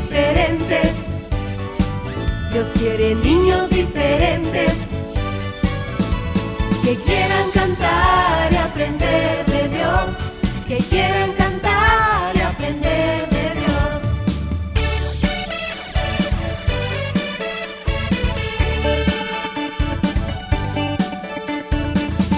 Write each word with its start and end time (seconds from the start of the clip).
diferentes, 0.00 1.06
Dios 2.52 2.66
quiere 2.78 3.14
niños 3.14 3.70
diferentes 3.70 4.90
que 6.84 6.96
quieran 6.96 7.50
cantar 7.54 8.52
y 8.52 8.56
aprender 8.56 9.46
de 9.46 9.68
Dios, 9.76 10.16
que 10.68 10.76
quieran 10.90 11.32
cantar 11.32 12.36
y 12.36 12.40
aprender 12.40 13.26
de 13.36 13.46
Dios. 13.60 14.02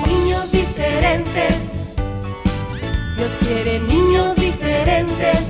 Niños 0.07 0.53
diferentes, 0.53 1.73
Dios 3.17 3.33
quiere 3.43 3.81
niños 3.81 4.37
diferentes 4.37 5.48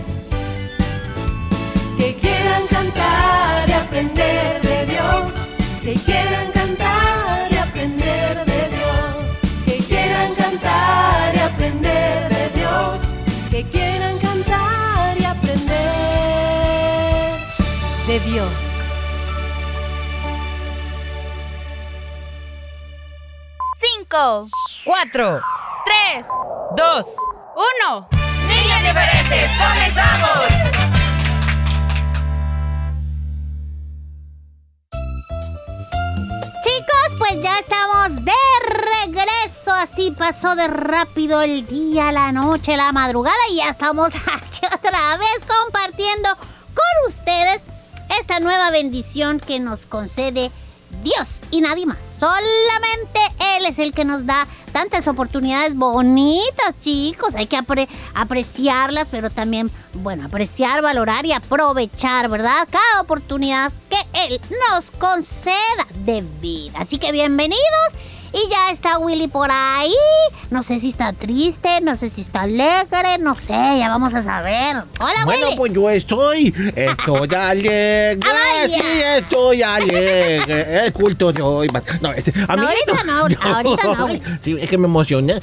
aprender 3.99 4.63
de 4.63 4.87
Dios, 4.87 5.33
que 5.83 5.95
quieran 5.95 6.53
cantar 6.53 7.51
y 7.51 7.57
aprender 7.57 8.45
de 8.45 8.69
Dios, 8.69 9.17
que 9.65 9.79
quieran 9.79 10.35
cantar 10.37 11.35
y 11.35 11.39
aprender 11.41 12.29
de 12.29 12.49
Dios, 12.51 12.99
que 13.51 13.65
quieran 13.65 14.17
cantar 14.21 15.19
y 15.19 15.25
aprender 15.25 15.75
de 18.07 18.21
Dios. 18.21 18.95
Cinco, 23.75 24.47
Cuatro, 24.85 25.41
tres, 25.85 26.29
dos, 26.77 27.07
uno. 27.57 28.09
niños 28.47 28.81
diferentes, 28.81 29.51
comenzamos. 29.59 30.48
Pasó 40.17 40.57
de 40.57 40.67
rápido 40.69 41.43
el 41.43 41.65
día, 41.67 42.11
la 42.13 42.33
noche, 42.33 42.77
la 42.77 42.93
madrugada 42.93 43.37
y 43.53 43.57
ya 43.57 43.71
estamos 43.71 44.09
aquí 44.33 44.61
otra 44.67 45.17
vez 45.17 45.29
compartiendo 45.47 46.29
con 46.37 47.13
ustedes 47.13 47.61
esta 48.21 48.41
nueva 48.41 48.71
bendición 48.71 49.39
que 49.39 49.61
nos 49.61 49.81
concede 49.87 50.51
Dios 51.03 51.41
y 51.51 51.61
nadie 51.61 51.87
más. 51.87 51.99
Solamente 52.19 53.21
Él 53.57 53.67
es 53.67 53.79
el 53.79 53.93
que 53.93 54.05
nos 54.05 54.27
da 54.27 54.47
tantas 54.73 55.07
oportunidades 55.07 55.77
bonitas, 55.77 56.75
chicos. 56.81 57.35
Hay 57.35 57.47
que 57.47 57.57
apre- 57.59 57.89
apreciarlas, 58.15 59.07
pero 59.11 59.31
también, 59.31 59.71
bueno, 59.95 60.27
apreciar, 60.27 60.83
valorar 60.83 61.27
y 61.27 61.33
aprovechar, 61.33 62.29
¿verdad? 62.29 62.67
Cada 62.71 63.01
oportunidad 63.03 63.73
que 63.89 63.99
Él 64.27 64.41
nos 64.73 64.91
conceda 64.91 65.55
de 66.05 66.23
vida. 66.41 66.81
Así 66.81 66.99
que 66.99 67.13
bienvenidos. 67.13 67.63
Y 68.33 68.51
ya 68.51 68.71
está 68.71 68.99
Willy 68.99 69.29
por 69.29 69.51
ahí. 69.51 69.95
No 70.51 70.63
sé 70.63 70.81
si 70.81 70.91
está 70.91 71.13
triste, 71.13 71.81
no 71.83 71.97
sé 71.97 72.11
si 72.11 72.21
está 72.23 72.43
alegre, 72.43 73.19
no 73.21 73.35
sé, 73.37 73.53
ya 73.79 73.89
vamos 73.89 74.15
a 74.15 74.23
saber. 74.23 74.77
Hola, 75.01 75.25
Bueno, 75.25 75.47
Willy. 75.47 75.57
pues 75.57 75.73
yo 75.73 75.91
estoy, 75.91 76.55
estoy 76.77 77.29
alegre, 77.35 78.19
Ah, 78.25 78.67
sí, 78.67 78.81
estoy 79.19 79.63
alegre. 79.63 80.85
El 80.87 80.93
culto 80.93 81.33
de 81.33 81.43
hoy. 81.43 81.69
No, 82.01 82.13
este, 82.13 82.33
amiguito. 82.49 82.93
ahorita 82.95 83.05
no, 83.05 83.53
ahorita 83.53 83.85
no. 83.95 84.09
Sí, 84.43 84.57
es 84.61 84.69
que 84.69 84.79
me 84.79 84.87
emocioné. 84.87 85.41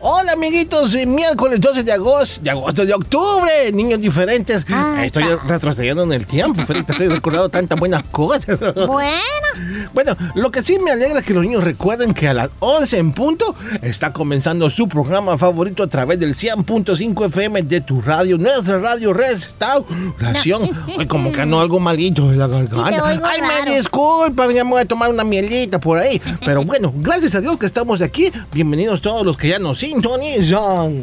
Hola, 0.00 0.32
amiguitos, 0.32 0.94
miércoles 1.06 1.60
12 1.60 1.82
de 1.84 1.92
agosto, 1.92 2.40
de 2.42 2.50
agosto, 2.50 2.86
de 2.86 2.94
octubre, 2.94 3.72
niños 3.72 4.00
diferentes. 4.00 4.64
Ah, 4.70 5.02
estoy 5.04 5.24
está. 5.24 5.44
retrocediendo 5.46 6.02
en 6.04 6.12
el 6.12 6.26
tiempo, 6.26 6.64
Felita, 6.64 6.92
estoy 6.92 7.08
recordando 7.08 7.48
tantas 7.48 7.78
buenas 7.78 8.02
cosas. 8.10 8.58
Bueno, 8.86 9.18
Bueno, 9.92 10.16
lo 10.34 10.50
que 10.50 10.62
sí 10.62 10.78
me 10.78 10.90
alegra 10.92 11.18
es 11.20 11.24
que 11.24 11.34
los 11.34 11.42
niños 11.42 11.64
recuerden 11.64 12.14
que 12.14 12.27
a 12.28 12.34
las 12.34 12.50
11 12.60 12.98
en 12.98 13.12
punto 13.12 13.54
está 13.82 14.12
comenzando 14.12 14.68
su 14.70 14.88
programa 14.88 15.38
favorito 15.38 15.82
a 15.82 15.86
través 15.86 16.18
del 16.20 16.34
100.5 16.34 17.26
FM 17.26 17.62
de 17.62 17.80
tu 17.80 18.00
radio, 18.00 18.38
nuestra 18.38 18.78
radio 18.78 19.12
Restauración. 19.12 20.70
Hoy 20.96 21.06
como 21.08 21.32
que 21.32 21.44
no 21.46 21.60
algo 21.60 21.80
malito 21.80 22.30
de 22.30 22.36
la 22.36 22.46
garganta. 22.46 23.02
Ay, 23.04 23.18
raro. 23.18 23.64
me 23.66 23.76
disculpan, 23.76 24.50
ya 24.50 24.64
me 24.64 24.70
voy 24.70 24.82
a 24.82 24.86
tomar 24.86 25.10
una 25.10 25.24
mielita 25.24 25.78
por 25.80 25.98
ahí. 25.98 26.20
Pero 26.44 26.62
bueno, 26.62 26.92
gracias 26.96 27.34
a 27.34 27.40
Dios 27.40 27.58
que 27.58 27.66
estamos 27.66 28.00
aquí. 28.02 28.30
Bienvenidos 28.52 29.00
todos 29.00 29.24
los 29.24 29.36
que 29.36 29.48
ya 29.48 29.58
nos 29.58 29.78
sintonizan. 29.78 31.02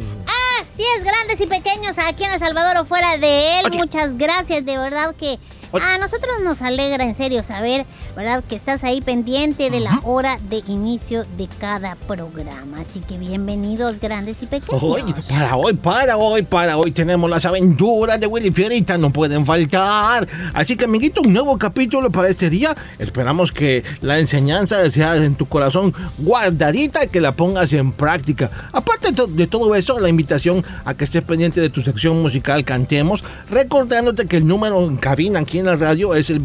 así 0.60 0.82
es, 0.98 1.04
grandes 1.04 1.40
y 1.40 1.46
pequeños, 1.46 1.96
aquí 1.98 2.24
en 2.24 2.32
El 2.32 2.38
Salvador 2.38 2.76
o 2.78 2.84
fuera 2.84 3.18
de 3.18 3.60
él. 3.60 3.66
Oye. 3.66 3.78
Muchas 3.78 4.16
gracias, 4.16 4.64
de 4.64 4.78
verdad 4.78 5.14
que 5.14 5.38
Oye. 5.72 5.84
a 5.84 5.98
nosotros 5.98 6.32
nos 6.44 6.62
alegra 6.62 7.04
en 7.04 7.14
serio 7.14 7.42
saber, 7.42 7.84
¿verdad? 8.16 8.42
Que 8.48 8.56
estás 8.56 8.82
ahí 8.82 9.02
pendiente 9.02 9.68
de 9.68 9.78
la 9.78 10.00
hora 10.02 10.38
de 10.48 10.62
inicio 10.68 11.24
de 11.36 11.48
cada 11.60 11.96
programa. 11.96 12.80
Así 12.80 13.00
que 13.00 13.18
bienvenidos, 13.18 14.00
grandes 14.00 14.42
y 14.42 14.46
pequeños. 14.46 14.82
Hoy, 14.82 15.02
para 15.28 15.56
hoy, 15.56 15.74
para 15.74 16.16
hoy, 16.16 16.42
para 16.42 16.78
hoy 16.78 16.92
tenemos 16.92 17.28
las 17.28 17.44
aventuras 17.44 18.18
de 18.18 18.26
Willy 18.26 18.50
Fierita, 18.52 18.96
no 18.96 19.12
pueden 19.12 19.44
faltar. 19.44 20.26
Así 20.54 20.76
que, 20.76 20.86
amiguito, 20.86 21.20
un 21.20 21.34
nuevo 21.34 21.58
capítulo 21.58 22.10
para 22.10 22.30
este 22.30 22.48
día. 22.48 22.74
Esperamos 22.98 23.52
que 23.52 23.84
la 24.00 24.18
enseñanza 24.18 24.88
sea 24.88 25.16
en 25.16 25.34
tu 25.34 25.44
corazón 25.44 25.92
guardadita 26.16 27.04
y 27.04 27.08
que 27.08 27.20
la 27.20 27.32
pongas 27.32 27.74
en 27.74 27.92
práctica. 27.92 28.50
Aparte 28.72 29.12
de 29.28 29.46
todo 29.46 29.74
eso, 29.74 30.00
la 30.00 30.08
invitación 30.08 30.64
a 30.86 30.94
que 30.94 31.04
estés 31.04 31.22
pendiente 31.22 31.60
de 31.60 31.68
tu 31.68 31.82
sección 31.82 32.22
musical 32.22 32.64
Cantemos, 32.64 33.22
recordándote 33.50 34.26
que 34.26 34.38
el 34.38 34.46
número 34.46 34.82
en 34.86 34.96
cabina 34.96 35.40
aquí 35.40 35.58
en 35.58 35.66
la 35.66 35.76
radio 35.76 36.14
es 36.14 36.30
el 36.30 36.40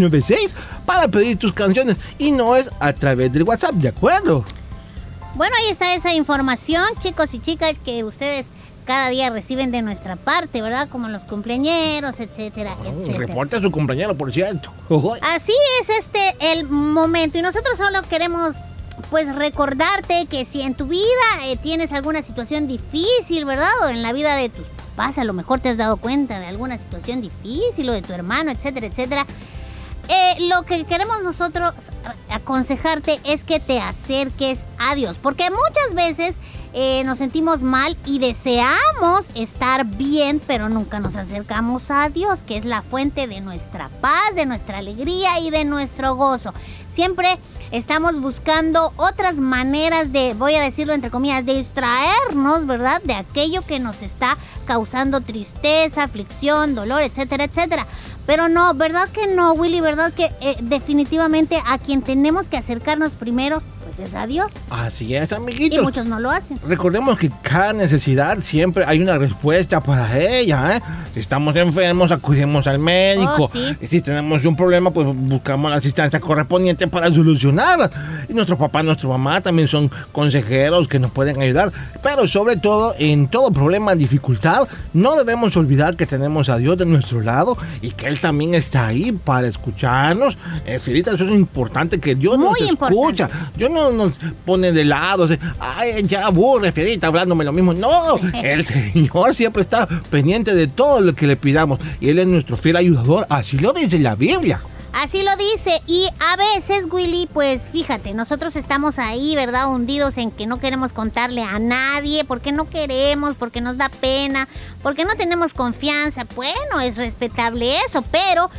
2294-9596 0.00 0.50
para 0.86 1.08
pedir 1.08 1.38
tus 1.38 1.52
canciones 1.52 1.96
y 2.18 2.30
no 2.32 2.56
es 2.56 2.70
a 2.80 2.92
través 2.92 3.32
del 3.32 3.42
WhatsApp, 3.42 3.74
¿de 3.74 3.88
acuerdo? 3.88 4.44
Bueno, 5.34 5.54
ahí 5.60 5.70
está 5.70 5.94
esa 5.94 6.12
información, 6.12 6.84
chicos 7.00 7.32
y 7.34 7.38
chicas, 7.40 7.76
que 7.84 8.02
ustedes 8.04 8.46
cada 8.84 9.08
día 9.10 9.30
reciben 9.30 9.70
de 9.70 9.82
nuestra 9.82 10.16
parte, 10.16 10.62
¿verdad? 10.62 10.88
Como 10.88 11.08
los 11.08 11.22
cumpleañeros, 11.22 12.18
etcétera, 12.18 12.76
etcétera. 12.84 13.18
Reporte 13.18 13.56
a 13.56 13.60
su 13.60 13.70
compañero, 13.70 14.16
por 14.16 14.32
cierto. 14.32 14.72
Así 15.22 15.52
es 15.80 15.88
este 15.90 16.52
el 16.52 16.64
momento 16.68 17.38
y 17.38 17.42
nosotros 17.42 17.78
solo 17.78 18.02
queremos 18.08 18.54
pues 19.08 19.32
recordarte 19.34 20.26
que 20.26 20.44
si 20.44 20.62
en 20.62 20.74
tu 20.74 20.86
vida 20.86 21.04
eh, 21.44 21.56
tienes 21.56 21.92
alguna 21.92 22.22
situación 22.22 22.66
difícil, 22.66 23.44
¿verdad? 23.44 23.70
O 23.84 23.88
en 23.88 24.02
la 24.02 24.12
vida 24.12 24.34
de 24.34 24.48
tus 24.48 24.66
papás 24.66 25.18
a 25.18 25.24
lo 25.24 25.32
mejor 25.32 25.60
te 25.60 25.68
has 25.68 25.76
dado 25.76 25.96
cuenta 25.96 26.40
de 26.40 26.46
alguna 26.46 26.76
situación 26.76 27.20
difícil 27.20 27.88
o 27.88 27.92
de 27.92 28.02
tu 28.02 28.12
hermano, 28.12 28.50
etcétera, 28.50 28.86
etcétera. 28.86 29.26
Eh, 30.12 30.34
lo 30.40 30.62
que 30.62 30.84
queremos 30.86 31.22
nosotros 31.22 31.72
aconsejarte 32.30 33.20
es 33.22 33.44
que 33.44 33.60
te 33.60 33.78
acerques 33.80 34.64
a 34.76 34.96
Dios, 34.96 35.16
porque 35.22 35.48
muchas 35.50 35.94
veces 35.94 36.34
eh, 36.72 37.04
nos 37.04 37.18
sentimos 37.18 37.62
mal 37.62 37.96
y 38.04 38.18
deseamos 38.18 39.30
estar 39.36 39.84
bien, 39.86 40.42
pero 40.44 40.68
nunca 40.68 40.98
nos 40.98 41.14
acercamos 41.14 41.92
a 41.92 42.08
Dios, 42.08 42.40
que 42.44 42.56
es 42.56 42.64
la 42.64 42.82
fuente 42.82 43.28
de 43.28 43.40
nuestra 43.40 43.88
paz, 44.00 44.34
de 44.34 44.46
nuestra 44.46 44.78
alegría 44.78 45.38
y 45.38 45.50
de 45.50 45.64
nuestro 45.64 46.16
gozo. 46.16 46.52
Siempre 46.92 47.38
estamos 47.70 48.20
buscando 48.20 48.92
otras 48.96 49.36
maneras 49.36 50.12
de, 50.12 50.34
voy 50.34 50.56
a 50.56 50.60
decirlo 50.60 50.92
entre 50.92 51.10
comillas, 51.10 51.46
de 51.46 51.54
distraernos, 51.54 52.66
¿verdad? 52.66 53.00
De 53.04 53.14
aquello 53.14 53.62
que 53.62 53.78
nos 53.78 54.02
está 54.02 54.36
causando 54.64 55.20
tristeza, 55.20 56.04
aflicción, 56.04 56.74
dolor, 56.74 57.02
etcétera, 57.02 57.44
etcétera. 57.44 57.86
Pero 58.26 58.48
no, 58.48 58.74
¿verdad 58.74 59.08
que 59.08 59.26
no, 59.26 59.52
Willy? 59.52 59.80
¿Verdad 59.80 60.12
que 60.12 60.30
eh, 60.40 60.56
definitivamente 60.60 61.60
a 61.66 61.78
quien 61.78 62.02
tenemos 62.02 62.48
que 62.48 62.56
acercarnos 62.56 63.12
primero, 63.12 63.62
gracias 64.00 64.22
a 64.22 64.26
Dios. 64.26 64.52
Así 64.70 65.14
es, 65.14 65.30
Y 65.30 65.34
amiguitos. 65.34 65.82
muchos 65.82 66.06
no 66.06 66.18
lo 66.20 66.30
hacen. 66.30 66.58
Recordemos 66.66 67.18
que 67.18 67.30
cada 67.42 67.72
necesidad 67.72 68.38
siempre 68.40 68.84
hay 68.86 69.00
una 69.00 69.18
respuesta 69.18 69.80
para 69.80 70.18
ella. 70.18 70.76
¿eh? 70.76 70.82
Si 71.14 71.20
estamos 71.20 71.54
enfermos, 71.56 72.10
acudimos 72.12 72.66
al 72.66 72.78
médico. 72.78 73.44
Oh, 73.44 73.50
sí. 73.52 73.76
Y 73.80 73.86
si 73.86 74.00
tenemos 74.00 74.44
un 74.44 74.56
problema, 74.56 74.90
pues 74.90 75.06
buscamos 75.12 75.70
la 75.70 75.76
asistencia 75.78 76.20
correspondiente 76.20 76.86
para 76.88 77.12
solucionarla. 77.12 77.90
Y 78.28 78.32
nuestro 78.34 78.56
papá, 78.56 78.82
nuestra 78.82 79.08
mamá 79.08 79.40
también 79.40 79.68
son 79.68 79.90
consejeros 80.12 80.88
que 80.88 80.98
nos 80.98 81.10
pueden 81.10 81.40
ayudar. 81.40 81.72
Pero 82.02 82.26
sobre 82.28 82.56
todo, 82.56 82.94
en 82.98 83.28
todo 83.28 83.50
problema, 83.50 83.94
dificultad, 83.94 84.66
no 84.92 85.16
debemos 85.16 85.56
olvidar 85.56 85.96
que 85.96 86.06
tenemos 86.06 86.48
a 86.48 86.56
Dios 86.56 86.78
de 86.78 86.86
nuestro 86.86 87.20
lado 87.20 87.56
y 87.82 87.90
que 87.90 88.06
Él 88.06 88.20
también 88.20 88.54
está 88.54 88.86
ahí 88.86 89.12
para 89.12 89.46
escucharnos. 89.46 90.38
Eh, 90.64 90.78
Filita, 90.78 91.12
eso 91.12 91.24
es 91.24 91.32
importante, 91.32 91.98
que 92.00 92.14
Dios 92.14 92.38
Muy 92.38 92.60
nos 92.60 92.70
importante. 92.70 92.94
escucha. 93.00 93.30
Dios 93.56 93.70
no 93.70 93.89
nos 93.92 94.12
pone 94.44 94.72
de 94.72 94.84
lado. 94.84 95.28
Ay, 95.58 96.02
ya 96.04 96.26
aburre, 96.26 96.72
Fierita, 96.72 97.08
hablándome 97.08 97.44
lo 97.44 97.52
mismo. 97.52 97.72
No, 97.72 98.16
el 98.42 98.64
Señor 98.64 99.34
siempre 99.34 99.62
está 99.62 99.86
pendiente 99.86 100.54
de 100.54 100.66
todo 100.66 101.00
lo 101.00 101.14
que 101.14 101.26
le 101.26 101.36
pidamos. 101.36 101.80
Y 102.00 102.08
Él 102.08 102.18
es 102.18 102.26
nuestro 102.26 102.56
fiel 102.56 102.76
ayudador. 102.76 103.26
Así 103.28 103.58
lo 103.58 103.72
dice 103.72 103.98
la 103.98 104.14
Biblia. 104.14 104.60
Así 104.92 105.22
lo 105.22 105.36
dice. 105.36 105.80
Y 105.86 106.08
a 106.18 106.36
veces, 106.36 106.86
Willy, 106.90 107.28
pues 107.32 107.62
fíjate, 107.72 108.12
nosotros 108.12 108.56
estamos 108.56 108.98
ahí, 108.98 109.34
¿verdad? 109.36 109.70
Hundidos 109.70 110.18
en 110.18 110.30
que 110.30 110.46
no 110.46 110.58
queremos 110.58 110.92
contarle 110.92 111.42
a 111.42 111.58
nadie, 111.58 112.24
porque 112.24 112.52
no 112.52 112.68
queremos, 112.68 113.34
porque 113.38 113.60
nos 113.60 113.76
da 113.76 113.88
pena, 113.88 114.48
porque 114.82 115.04
no 115.04 115.14
tenemos 115.16 115.52
confianza. 115.52 116.26
Bueno, 116.34 116.80
es 116.82 116.96
respetable 116.96 117.76
eso, 117.86 118.02
pero 118.10 118.50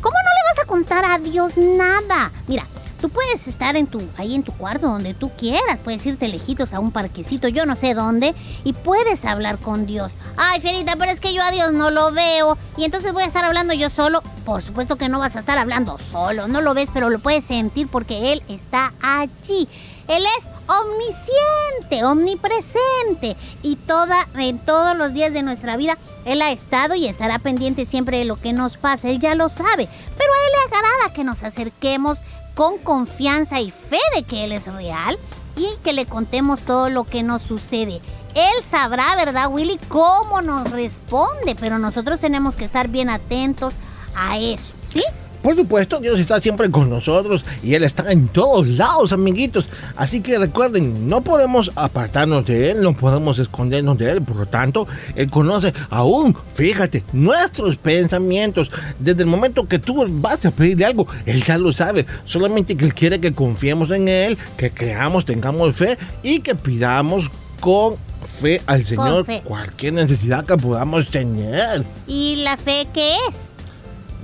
¿cómo 0.00 0.16
no 0.16 0.30
le 0.30 0.54
vas 0.56 0.64
a 0.64 0.66
contar 0.66 1.04
a 1.04 1.18
Dios 1.18 1.56
nada? 1.56 2.32
Mira. 2.46 2.64
Tú 3.00 3.10
puedes 3.10 3.46
estar 3.48 3.76
en 3.76 3.86
tu, 3.86 4.00
ahí 4.16 4.34
en 4.34 4.42
tu 4.42 4.52
cuarto 4.52 4.88
donde 4.88 5.14
tú 5.14 5.30
quieras, 5.36 5.80
puedes 5.82 6.04
irte 6.06 6.28
lejitos 6.28 6.72
a 6.72 6.80
un 6.80 6.90
parquecito, 6.90 7.48
yo 7.48 7.66
no 7.66 7.76
sé 7.76 7.94
dónde, 7.94 8.34
y 8.64 8.72
puedes 8.72 9.24
hablar 9.24 9.58
con 9.58 9.86
Dios. 9.86 10.12
Ay, 10.36 10.60
Fierita, 10.60 10.96
pero 10.96 11.10
es 11.12 11.20
que 11.20 11.34
yo 11.34 11.42
a 11.42 11.50
Dios 11.50 11.72
no 11.72 11.90
lo 11.90 12.12
veo, 12.12 12.56
y 12.76 12.84
entonces 12.84 13.12
voy 13.12 13.24
a 13.24 13.26
estar 13.26 13.44
hablando 13.44 13.74
yo 13.74 13.90
solo. 13.90 14.22
Por 14.44 14.62
supuesto 14.62 14.96
que 14.96 15.08
no 15.08 15.18
vas 15.18 15.36
a 15.36 15.40
estar 15.40 15.58
hablando 15.58 15.98
solo, 15.98 16.48
no 16.48 16.60
lo 16.60 16.74
ves, 16.74 16.90
pero 16.92 17.10
lo 17.10 17.18
puedes 17.18 17.44
sentir 17.44 17.88
porque 17.88 18.32
Él 18.32 18.42
está 18.48 18.92
allí. 19.02 19.68
Él 20.08 20.24
es 20.38 20.48
omnisciente, 20.66 22.04
omnipresente 22.04 23.36
y 23.62 23.76
toda, 23.76 24.26
en 24.36 24.58
todos 24.58 24.96
los 24.96 25.12
días 25.14 25.32
de 25.32 25.42
nuestra 25.42 25.76
vida 25.76 25.98
Él 26.24 26.42
ha 26.42 26.52
estado 26.52 26.94
y 26.94 27.06
estará 27.06 27.38
pendiente 27.38 27.86
siempre 27.86 28.18
de 28.18 28.24
lo 28.24 28.36
que 28.36 28.52
nos 28.52 28.76
pasa. 28.76 29.08
Él 29.08 29.20
ya 29.20 29.34
lo 29.34 29.48
sabe, 29.48 29.88
pero 30.16 30.32
a 30.32 30.46
Él 30.46 30.52
le 30.52 30.76
agrada 30.76 31.14
que 31.14 31.24
nos 31.24 31.42
acerquemos 31.42 32.18
con 32.54 32.78
confianza 32.78 33.60
y 33.60 33.70
fe 33.70 34.00
de 34.14 34.22
que 34.22 34.44
Él 34.44 34.52
es 34.52 34.66
real 34.66 35.18
y 35.56 35.66
que 35.82 35.92
le 35.92 36.06
contemos 36.06 36.60
todo 36.60 36.90
lo 36.90 37.04
que 37.04 37.22
nos 37.22 37.42
sucede. 37.42 38.00
Él 38.34 38.64
sabrá, 38.68 39.14
¿verdad, 39.16 39.48
Willy, 39.50 39.78
cómo 39.88 40.42
nos 40.42 40.70
responde, 40.70 41.54
pero 41.58 41.78
nosotros 41.78 42.18
tenemos 42.18 42.56
que 42.56 42.64
estar 42.64 42.88
bien 42.88 43.08
atentos 43.08 43.72
a 44.16 44.38
eso, 44.38 44.72
¿sí? 44.88 45.02
Por 45.44 45.54
supuesto, 45.56 46.00
Dios 46.00 46.18
está 46.18 46.40
siempre 46.40 46.70
con 46.70 46.88
nosotros 46.88 47.44
y 47.62 47.74
Él 47.74 47.84
está 47.84 48.10
en 48.10 48.28
todos 48.28 48.66
lados, 48.66 49.12
amiguitos. 49.12 49.66
Así 49.94 50.22
que 50.22 50.38
recuerden, 50.38 51.06
no 51.06 51.20
podemos 51.20 51.70
apartarnos 51.74 52.46
de 52.46 52.70
Él, 52.70 52.80
no 52.80 52.94
podemos 52.94 53.38
escondernos 53.38 53.98
de 53.98 54.10
Él. 54.10 54.22
Por 54.22 54.36
lo 54.36 54.46
tanto, 54.46 54.88
Él 55.14 55.28
conoce 55.28 55.74
aún, 55.90 56.34
fíjate, 56.54 57.04
nuestros 57.12 57.76
pensamientos. 57.76 58.70
Desde 58.98 59.20
el 59.20 59.28
momento 59.28 59.68
que 59.68 59.78
tú 59.78 60.06
vas 60.08 60.46
a 60.46 60.50
pedirle 60.50 60.86
algo, 60.86 61.06
Él 61.26 61.44
ya 61.44 61.58
lo 61.58 61.74
sabe. 61.74 62.06
Solamente 62.24 62.74
que 62.74 62.86
Él 62.86 62.94
quiere 62.94 63.20
que 63.20 63.34
confiemos 63.34 63.90
en 63.90 64.08
Él, 64.08 64.38
que 64.56 64.70
creamos, 64.70 65.26
tengamos 65.26 65.76
fe 65.76 65.98
y 66.22 66.40
que 66.40 66.54
pidamos 66.54 67.30
con 67.60 67.96
fe 68.40 68.62
al 68.64 68.82
Señor 68.82 69.26
fe. 69.26 69.42
cualquier 69.44 69.92
necesidad 69.92 70.46
que 70.46 70.56
podamos 70.56 71.10
tener. 71.10 71.84
¿Y 72.06 72.36
la 72.36 72.56
fe 72.56 72.86
qué 72.94 73.16
es? 73.28 73.53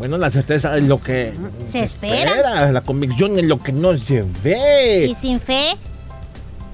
Bueno, 0.00 0.16
la 0.16 0.30
certeza 0.30 0.78
es 0.78 0.88
lo 0.88 0.98
que 1.02 1.34
Se 1.66 1.84
espera. 1.84 2.72
La 2.72 2.80
convicción 2.80 3.38
es 3.38 3.44
lo 3.44 3.62
que 3.62 3.70
no 3.70 3.96
se 3.98 4.24
ve. 4.42 5.08
Y 5.10 5.14
sin 5.14 5.38
fe 5.38 5.76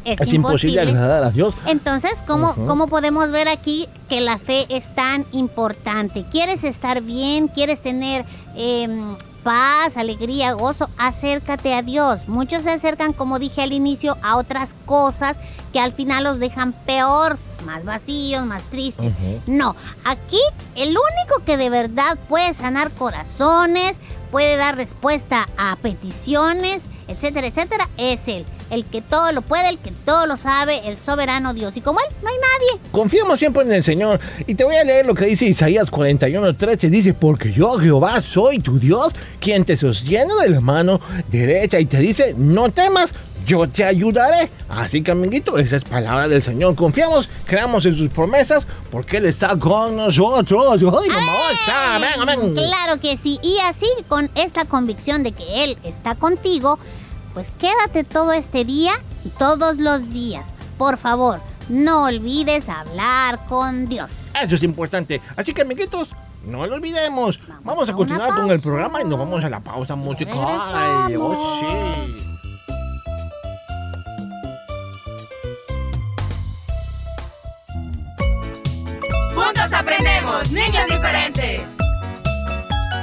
es, 0.04 0.20
es 0.20 0.32
imposible 0.32 0.80
agradar 0.80 1.24
a 1.24 1.30
Dios. 1.32 1.52
Entonces, 1.66 2.12
¿cómo, 2.24 2.50
Ujú. 2.50 2.66
¿cómo 2.68 2.86
podemos 2.86 3.32
ver 3.32 3.48
aquí 3.48 3.88
que 4.08 4.20
la 4.20 4.38
fe 4.38 4.66
es 4.68 4.94
tan 4.94 5.26
importante? 5.32 6.24
¿Quieres 6.30 6.62
estar 6.62 7.02
bien? 7.02 7.48
¿Quieres 7.48 7.82
tener 7.82 8.24
em, 8.54 9.08
paz, 9.42 9.96
alegría, 9.96 10.52
gozo? 10.52 10.88
Acércate 10.96 11.74
a 11.74 11.82
Dios. 11.82 12.28
Muchos 12.28 12.62
se 12.62 12.70
acercan, 12.70 13.12
como 13.12 13.40
dije 13.40 13.60
al 13.60 13.72
inicio, 13.72 14.16
a 14.22 14.36
otras 14.36 14.72
cosas 14.86 15.36
que 15.72 15.80
al 15.80 15.92
final 15.92 16.22
los 16.22 16.38
dejan 16.38 16.72
peor, 16.72 17.38
más 17.66 17.84
vacíos, 17.84 18.46
más 18.46 18.62
tristes. 18.64 19.12
No, 19.46 19.76
aquí 20.04 20.40
el 20.74 20.88
único 20.88 21.44
que 21.44 21.56
de 21.56 21.68
verdad 21.68 22.16
puede 22.28 22.54
sanar 22.54 22.90
corazones, 22.92 23.96
puede 24.30 24.56
dar 24.56 24.76
respuesta 24.76 25.48
a 25.58 25.76
peticiones, 25.76 26.82
etcétera, 27.08 27.46
etcétera, 27.46 27.88
es 27.96 28.28
Él. 28.28 28.44
El 28.68 28.84
que 28.84 29.00
todo 29.00 29.30
lo 29.30 29.42
puede, 29.42 29.68
el 29.68 29.78
que 29.78 29.92
todo 29.92 30.26
lo 30.26 30.36
sabe, 30.36 30.88
el 30.88 30.96
soberano 30.96 31.54
Dios. 31.54 31.76
Y 31.76 31.80
como 31.80 32.00
Él, 32.00 32.06
no 32.22 32.28
hay 32.28 32.34
nadie. 32.34 32.80
Confiemos 32.90 33.38
siempre 33.38 33.62
en 33.62 33.72
el 33.72 33.84
Señor. 33.84 34.18
Y 34.46 34.56
te 34.56 34.64
voy 34.64 34.74
a 34.76 34.82
leer 34.82 35.06
lo 35.06 35.14
que 35.14 35.26
dice 35.26 35.46
Isaías 35.46 35.90
41:13. 35.90 36.90
Dice, 36.90 37.14
porque 37.14 37.52
yo 37.52 37.78
Jehová 37.78 38.20
soy 38.20 38.58
tu 38.58 38.80
Dios, 38.80 39.12
quien 39.38 39.64
te 39.64 39.76
sostiene 39.76 40.32
de 40.42 40.50
la 40.50 40.60
mano 40.60 41.00
derecha 41.30 41.78
y 41.78 41.86
te 41.86 41.98
dice, 41.98 42.34
no 42.36 42.70
temas. 42.70 43.12
Yo 43.46 43.68
te 43.68 43.84
ayudaré. 43.84 44.50
Así 44.68 45.02
que, 45.02 45.12
amiguito, 45.12 45.56
esa 45.56 45.76
es 45.76 45.84
palabra 45.84 46.26
del 46.26 46.42
Señor. 46.42 46.74
Confiamos, 46.74 47.28
creamos 47.44 47.86
en 47.86 47.94
sus 47.94 48.08
promesas, 48.08 48.66
porque 48.90 49.18
Él 49.18 49.26
está 49.26 49.56
con 49.56 49.96
nosotros. 49.96 50.82
¡Ay, 50.82 51.08
mamosa! 51.08 51.94
Amén, 51.94 52.10
amén. 52.20 52.54
Claro 52.54 53.00
que 53.00 53.16
sí. 53.16 53.38
Y 53.42 53.58
así, 53.60 53.86
con 54.08 54.28
esta 54.34 54.64
convicción 54.64 55.22
de 55.22 55.30
que 55.30 55.62
Él 55.62 55.78
está 55.84 56.16
contigo, 56.16 56.80
pues 57.34 57.52
quédate 57.58 58.02
todo 58.02 58.32
este 58.32 58.64
día 58.64 58.94
y 59.24 59.28
todos 59.28 59.76
los 59.76 60.10
días. 60.10 60.48
Por 60.76 60.98
favor, 60.98 61.40
no 61.68 62.04
olvides 62.04 62.68
hablar 62.68 63.46
con 63.48 63.86
Dios. 63.86 64.10
Eso 64.42 64.56
es 64.56 64.62
importante. 64.64 65.20
Así 65.36 65.54
que, 65.54 65.62
amiguitos, 65.62 66.08
no 66.44 66.66
lo 66.66 66.74
olvidemos. 66.74 67.38
Vamos 67.46 67.64
Vamos, 67.64 67.88
a 67.90 67.92
continuar 67.92 68.34
con 68.34 68.50
el 68.50 68.60
programa 68.60 69.02
y 69.02 69.04
nos 69.04 69.18
vamos 69.20 69.44
a 69.44 69.48
la 69.48 69.60
pausa 69.60 69.94
musical. 69.94 70.60
Regresamos. 71.06 71.36
Oh, 71.38 71.60
sí. 71.60 72.35
Juntos 79.46 79.72
aprendemos, 79.72 80.50
niños 80.50 80.86
diferentes. 80.90 81.62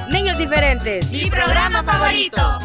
Niños 0.10 0.38
diferentes. 0.38 1.10
Mi 1.10 1.32
programa 1.32 1.86
favorito. 1.86 2.60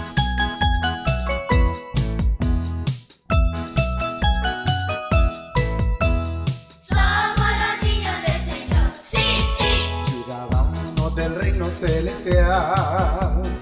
Somos 6.81 7.51
los 7.61 7.89
niños 7.89 8.17
del 8.27 8.41
Señor. 8.51 8.91
Sí, 9.01 9.45
sí. 9.57 9.71
ciudadanos 10.11 11.15
del 11.15 11.37
reino 11.37 11.71
celestial. 11.71 13.59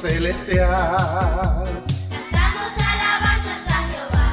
Celestial. 0.00 1.66
Cantamos 2.08 2.70
alabanzas 2.90 3.62
a 3.68 3.78
Jehová. 3.90 4.28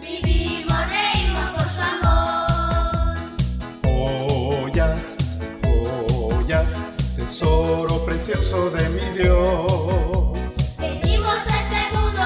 Vivimos, 0.00 0.78
reímos 0.88 1.46
por 1.56 1.66
su 1.66 1.80
amor. 1.82 3.16
Joyas, 3.82 5.18
joyas, 5.64 6.72
tesoro 7.16 8.04
precioso 8.04 8.70
de 8.70 8.88
mi 8.90 9.18
Dios. 9.18 10.38
Venimos 10.78 11.46
a 11.48 11.56
este 11.60 11.80
mundo 11.92 12.22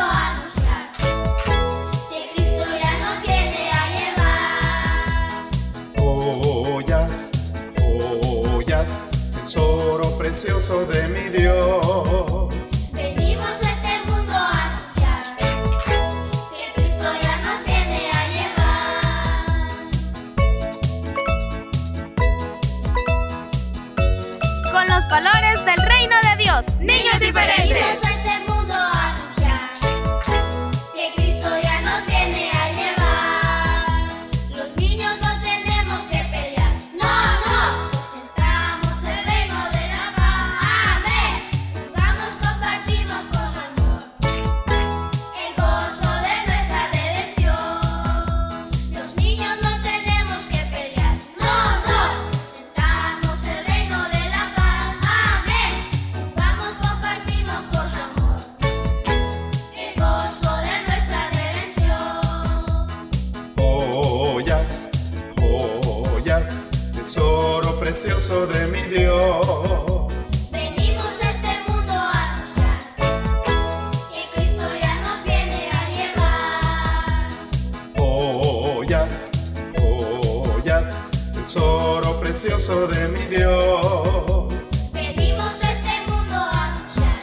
precioso 82.35 82.89
de 82.89 83.09
mi 83.11 83.27
Dios. 83.27 84.67
Venimos 84.93 85.55
a 85.63 85.71
este 85.71 86.01
mundo 86.11 86.35
a 86.35 86.67
anunciar 86.67 87.21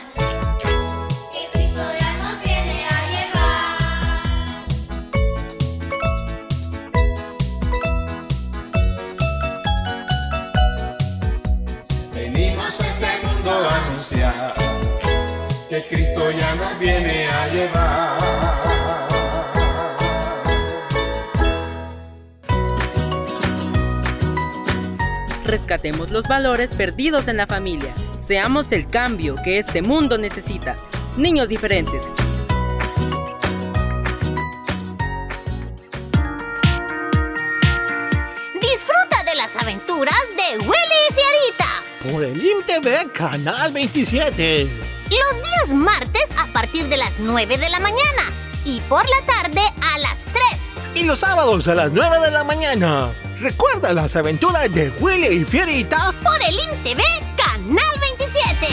que 1.33 1.49
Cristo 1.51 1.81
ya 1.99 2.11
nos 2.23 2.41
viene 2.41 2.85
a 2.87 2.97
llevar. 3.11 3.77
Venimos 12.13 12.79
a 12.79 12.87
este 12.87 13.11
mundo 13.27 13.51
a 13.51 13.75
anunciar 13.85 14.55
que 15.69 15.87
Cristo 15.89 16.31
ya 16.31 16.55
nos 16.55 16.79
viene 16.79 17.27
a 17.27 17.47
llevar. 17.49 18.10
Rescatemos 25.81 26.11
los 26.11 26.27
valores 26.27 26.75
perdidos 26.75 27.27
en 27.27 27.37
la 27.37 27.47
familia. 27.47 27.91
Seamos 28.19 28.71
el 28.71 28.87
cambio 28.87 29.33
que 29.43 29.57
este 29.57 29.81
mundo 29.81 30.19
necesita. 30.19 30.77
Niños 31.17 31.49
diferentes. 31.49 32.03
Disfruta 38.61 39.23
de 39.25 39.35
las 39.35 39.55
aventuras 39.55 40.21
de 40.37 40.59
Willy 40.59 40.99
y 41.09 41.13
Fierita. 41.15 42.11
Por 42.11 42.25
el 42.25 42.45
IMTV 42.45 43.11
Canal 43.11 43.71
27. 43.71 44.65
Los 45.09 45.41
días 45.41 45.73
martes 45.73 46.27
a 46.37 46.53
partir 46.53 46.89
de 46.89 46.97
las 46.97 47.17
9 47.17 47.57
de 47.57 47.69
la 47.71 47.79
mañana 47.79 48.21
y 48.65 48.81
por 48.81 49.03
la 49.09 49.25
tarde 49.25 49.61
a 49.81 49.97
las 49.97 50.25
3. 50.25 50.60
Y 50.95 51.05
los 51.05 51.19
sábados 51.19 51.67
a 51.67 51.75
las 51.75 51.91
9 51.91 52.19
de 52.19 52.31
la 52.31 52.43
mañana. 52.43 53.09
Recuerda 53.39 53.91
las 53.93 54.15
aventuras 54.15 54.71
de 54.73 54.91
Willy 54.99 55.41
y 55.41 55.45
Fierita. 55.45 56.13
Por 56.23 56.41
el 56.43 56.53
INTV 56.53 57.01
Canal 57.35 57.99
27. 57.99 58.67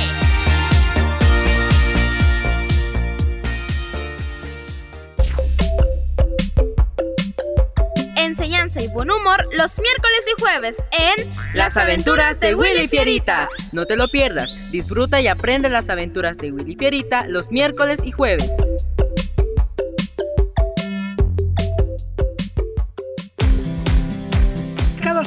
Enseñanza 8.17 8.83
y 8.83 8.89
buen 8.89 9.11
humor 9.11 9.49
los 9.57 9.79
miércoles 9.79 10.21
y 10.31 10.41
jueves 10.41 10.77
en 10.93 11.35
Las 11.55 11.79
aventuras 11.79 12.39
de 12.41 12.55
Willy 12.55 12.89
Fierita. 12.89 13.49
No 13.73 13.87
te 13.87 13.97
lo 13.97 14.09
pierdas. 14.09 14.51
Disfruta 14.71 15.21
y 15.21 15.29
aprende 15.29 15.71
las 15.71 15.89
aventuras 15.89 16.37
de 16.37 16.53
Willy 16.53 16.77
Fierita 16.77 17.27
los 17.27 17.51
miércoles 17.51 18.01
y 18.05 18.11
jueves. 18.11 18.55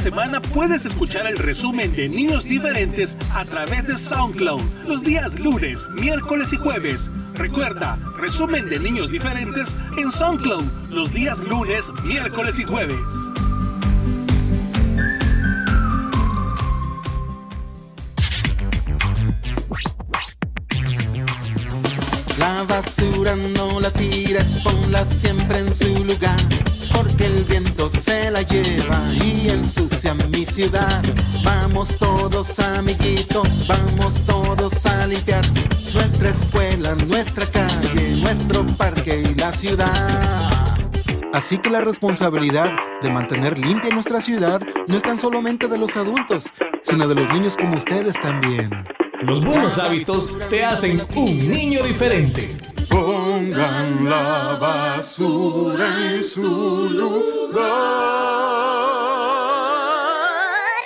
Semana 0.01 0.41
puedes 0.41 0.87
escuchar 0.87 1.27
el 1.27 1.37
resumen 1.37 1.95
de 1.95 2.09
Niños 2.09 2.45
Diferentes 2.45 3.19
a 3.35 3.45
través 3.45 3.85
de 3.85 3.99
SoundCloud 3.99 4.63
los 4.87 5.03
días 5.03 5.39
lunes, 5.39 5.87
miércoles 5.91 6.53
y 6.53 6.57
jueves. 6.57 7.11
Recuerda, 7.35 7.99
resumen 8.17 8.67
de 8.67 8.79
Niños 8.79 9.11
Diferentes 9.11 9.77
en 9.99 10.11
SoundCloud 10.11 10.63
los 10.89 11.13
días 11.13 11.41
lunes, 11.41 11.91
miércoles 12.03 12.57
y 12.57 12.63
jueves. 12.63 12.97
La 22.39 22.63
basura 22.63 23.35
no 23.35 23.79
la 23.79 23.91
tires, 23.91 24.55
ponla 24.63 25.05
siempre 25.05 25.59
en 25.59 25.75
su 25.75 26.03
lugar, 26.03 26.39
porque 26.93 27.25
el 27.25 27.43
viento 27.43 27.89
se 27.89 28.31
la 28.31 28.41
lleva 28.41 29.01
y 29.13 29.49
ensucia 29.49 30.13
mi 30.13 30.45
ciudad. 30.45 31.01
Vamos 31.43 31.95
todos 31.97 32.59
amiguitos, 32.59 33.65
vamos 33.67 34.21
todos 34.25 34.85
a 34.85 35.07
limpiar 35.07 35.43
nuestra 35.93 36.29
escuela, 36.29 36.95
nuestra 36.95 37.45
calle, 37.47 38.15
nuestro 38.21 38.65
parque 38.77 39.23
y 39.29 39.35
la 39.35 39.51
ciudad. 39.51 40.77
Así 41.33 41.57
que 41.57 41.69
la 41.69 41.81
responsabilidad 41.81 42.71
de 43.01 43.09
mantener 43.09 43.57
limpia 43.57 43.89
nuestra 43.91 44.19
ciudad 44.19 44.61
no 44.87 44.97
es 44.97 45.03
tan 45.03 45.17
solamente 45.17 45.67
de 45.67 45.77
los 45.77 45.95
adultos, 45.95 46.51
sino 46.81 47.07
de 47.07 47.15
los 47.15 47.29
niños 47.33 47.55
como 47.55 47.77
ustedes 47.77 48.19
también. 48.19 48.69
Los 49.21 49.45
buenos 49.45 49.77
hábitos 49.77 50.37
te 50.49 50.65
hacen 50.65 51.01
un 51.15 51.49
niño 51.49 51.83
diferente. 51.83 52.70
Pongan 53.51 54.09
la 54.09 54.57
basura 54.61 56.13
en 56.13 56.23
su 56.23 56.89
lugar. 56.89 57.65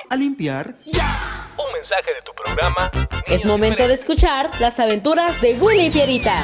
A 0.09 0.15
limpiar. 0.15 0.73
Un 0.87 1.73
mensaje 1.73 2.11
de 2.15 2.21
tu 2.25 2.33
programa. 2.33 2.89
Es 3.27 3.45
momento 3.45 3.87
de 3.87 3.93
escuchar 3.93 4.49
las 4.59 4.79
aventuras 4.79 5.39
de 5.41 5.53
Willy 5.59 5.91
Fierita. 5.91 6.37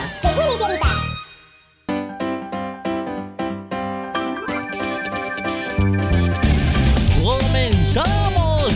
¡Comenzamos! 7.24 8.22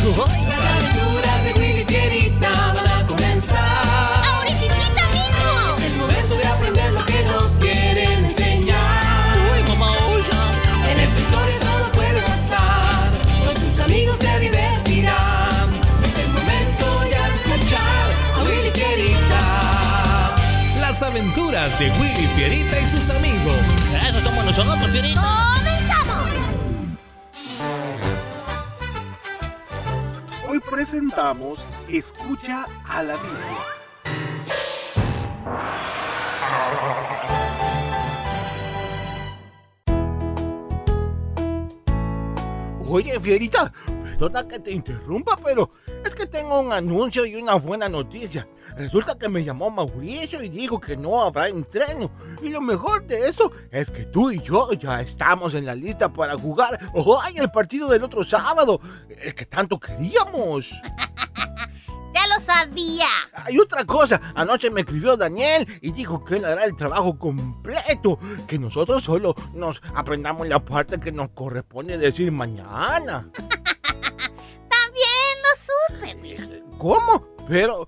Las 0.07 0.17
aventuras 0.17 0.64
de 21.73 21.89
Willy 21.99 22.27
Fierita 22.35 22.79
y 22.79 22.83
sus 22.83 23.09
amigos. 23.09 23.57
Eso 24.07 24.19
somos 24.19 24.45
nosotros, 24.45 24.87
Fierita. 24.91 25.19
¡Comenzamos! 25.57 26.29
Hoy 30.47 30.59
presentamos 30.59 31.67
Escucha 31.89 32.67
a 32.87 33.01
la 33.01 33.15
Biblia. 33.15 33.57
Oye, 42.87 43.19
Fierita, 43.19 43.71
perdona 44.15 44.47
que 44.47 44.59
te 44.59 44.71
interrumpa, 44.71 45.37
pero 45.43 45.69
es 46.05 46.15
que 46.15 46.25
tengo 46.25 46.61
un 46.61 46.71
anuncio 46.71 47.25
y 47.25 47.35
una 47.35 47.55
buena 47.55 47.89
noticia. 47.89 48.47
Resulta 48.77 49.17
que 49.17 49.27
me 49.27 49.43
llamó 49.43 49.69
Mauricio 49.69 50.41
y 50.41 50.49
dijo 50.49 50.79
que 50.79 50.95
no 50.95 51.21
habrá 51.21 51.49
entreno. 51.49 52.11
Y 52.41 52.49
lo 52.49 52.61
mejor 52.61 53.05
de 53.05 53.27
eso 53.27 53.51
es 53.71 53.91
que 53.91 54.05
tú 54.05 54.31
y 54.31 54.41
yo 54.41 54.71
ya 54.73 55.01
estamos 55.01 55.53
en 55.53 55.65
la 55.65 55.75
lista 55.75 56.11
para 56.11 56.37
jugar 56.37 56.79
hoy 56.93 57.33
el 57.35 57.51
partido 57.51 57.89
del 57.89 58.03
otro 58.03 58.23
sábado, 58.23 58.79
el 59.21 59.35
que 59.35 59.45
tanto 59.45 59.79
queríamos. 59.79 60.73
¡Ya 62.13 62.27
lo 62.27 62.39
sabía! 62.39 63.07
Hay 63.45 63.59
otra 63.59 63.83
cosa, 63.83 64.21
anoche 64.35 64.69
me 64.69 64.81
escribió 64.81 65.17
Daniel 65.17 65.67
y 65.81 65.91
dijo 65.91 66.23
que 66.23 66.37
él 66.37 66.45
hará 66.45 66.63
el 66.63 66.77
trabajo 66.77 67.19
completo, 67.19 68.17
que 68.47 68.57
nosotros 68.57 69.03
solo 69.03 69.35
nos 69.53 69.81
aprendamos 69.93 70.47
la 70.47 70.63
parte 70.63 71.01
que 71.01 71.11
nos 71.11 71.31
corresponde 71.31 71.97
decir 71.97 72.31
mañana. 72.31 73.29
¿Cómo? 76.77 77.21
Pero... 77.47 77.85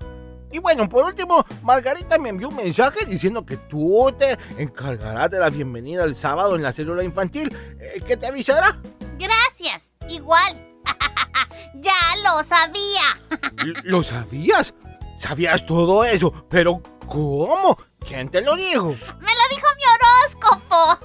Y 0.50 0.60
bueno, 0.60 0.88
por 0.88 1.06
último, 1.06 1.46
Margarita 1.62 2.18
me 2.18 2.30
envió 2.30 2.48
un 2.48 2.56
mensaje 2.56 3.06
diciendo 3.06 3.46
que 3.46 3.58
tú 3.58 4.14
te 4.18 4.38
encargarás 4.58 5.30
de 5.30 5.40
la 5.40 5.50
bienvenida 5.50 6.06
el 6.06 6.16
sábado 6.16 6.56
en 6.56 6.64
la 6.64 6.72
célula 6.72 7.04
infantil. 7.04 7.54
eh, 7.82 8.02
¿Qué 8.08 8.16
te 8.16 8.28
avisará? 8.28 8.80
Gracias. 9.20 9.94
Igual. 10.10 10.80
ya 11.82 11.92
lo 12.24 12.44
sabía. 12.46 13.82
¿Lo 13.84 14.04
sabías? 14.04 14.74
¿Sabías 15.18 15.66
todo 15.66 16.06
eso? 16.06 16.32
Pero 16.50 16.82
¿cómo? 17.08 17.78
¿Quién 18.08 18.30
te 18.30 18.40
lo 18.40 18.56
dijo? 18.56 18.86
Me 18.86 18.96
lo 18.96 19.56
dijo 19.56 19.68
mi 19.76 19.84
horóscopo. 20.40 21.00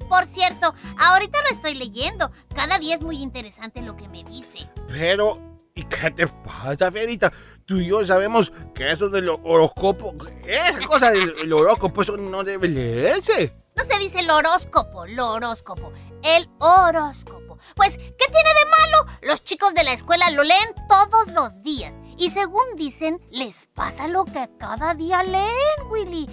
Por 0.08 0.24
cierto, 0.24 0.72
ahorita 0.98 1.40
lo 1.42 1.56
estoy 1.56 1.74
leyendo. 1.74 2.30
Cada 2.54 2.78
día 2.78 2.94
es 2.94 3.02
muy 3.02 3.20
interesante 3.20 3.82
lo 3.82 3.96
que 3.96 4.08
me 4.08 4.22
dice. 4.22 4.70
Pero, 4.86 5.55
¿y 5.76 5.84
qué 5.84 6.10
te 6.10 6.26
pasa, 6.26 6.90
Fierita? 6.90 7.32
Tú 7.64 7.76
y 7.76 7.88
yo 7.88 8.04
sabemos 8.04 8.52
que 8.74 8.90
eso 8.90 9.08
del 9.08 9.28
horóscopo, 9.28 10.14
esa 10.44 10.80
cosa 10.86 11.10
del 11.10 11.52
horóscopo, 11.52 12.02
eso 12.02 12.16
no 12.16 12.42
debe 12.42 12.68
leerse. 12.68 13.54
No 13.76 13.84
se 13.84 13.98
dice 13.98 14.20
el 14.20 14.30
horóscopo, 14.30 15.04
el 15.04 15.20
horóscopo, 15.20 15.92
el 16.24 16.48
horóscopo. 16.58 17.58
Pues, 17.74 17.96
¿qué 17.98 18.26
tiene 18.32 18.48
de 18.48 18.70
malo? 18.70 19.18
Los 19.22 19.44
chicos 19.44 19.74
de 19.74 19.84
la 19.84 19.92
escuela 19.92 20.30
lo 20.30 20.44
leen 20.44 20.74
todos 20.88 21.28
los 21.28 21.62
días. 21.62 21.92
Y 22.16 22.30
según 22.30 22.64
dicen, 22.76 23.20
les 23.30 23.66
pasa 23.66 24.08
lo 24.08 24.24
que 24.24 24.48
cada 24.58 24.94
día 24.94 25.22
leen, 25.22 25.90
Willy. 25.90 26.26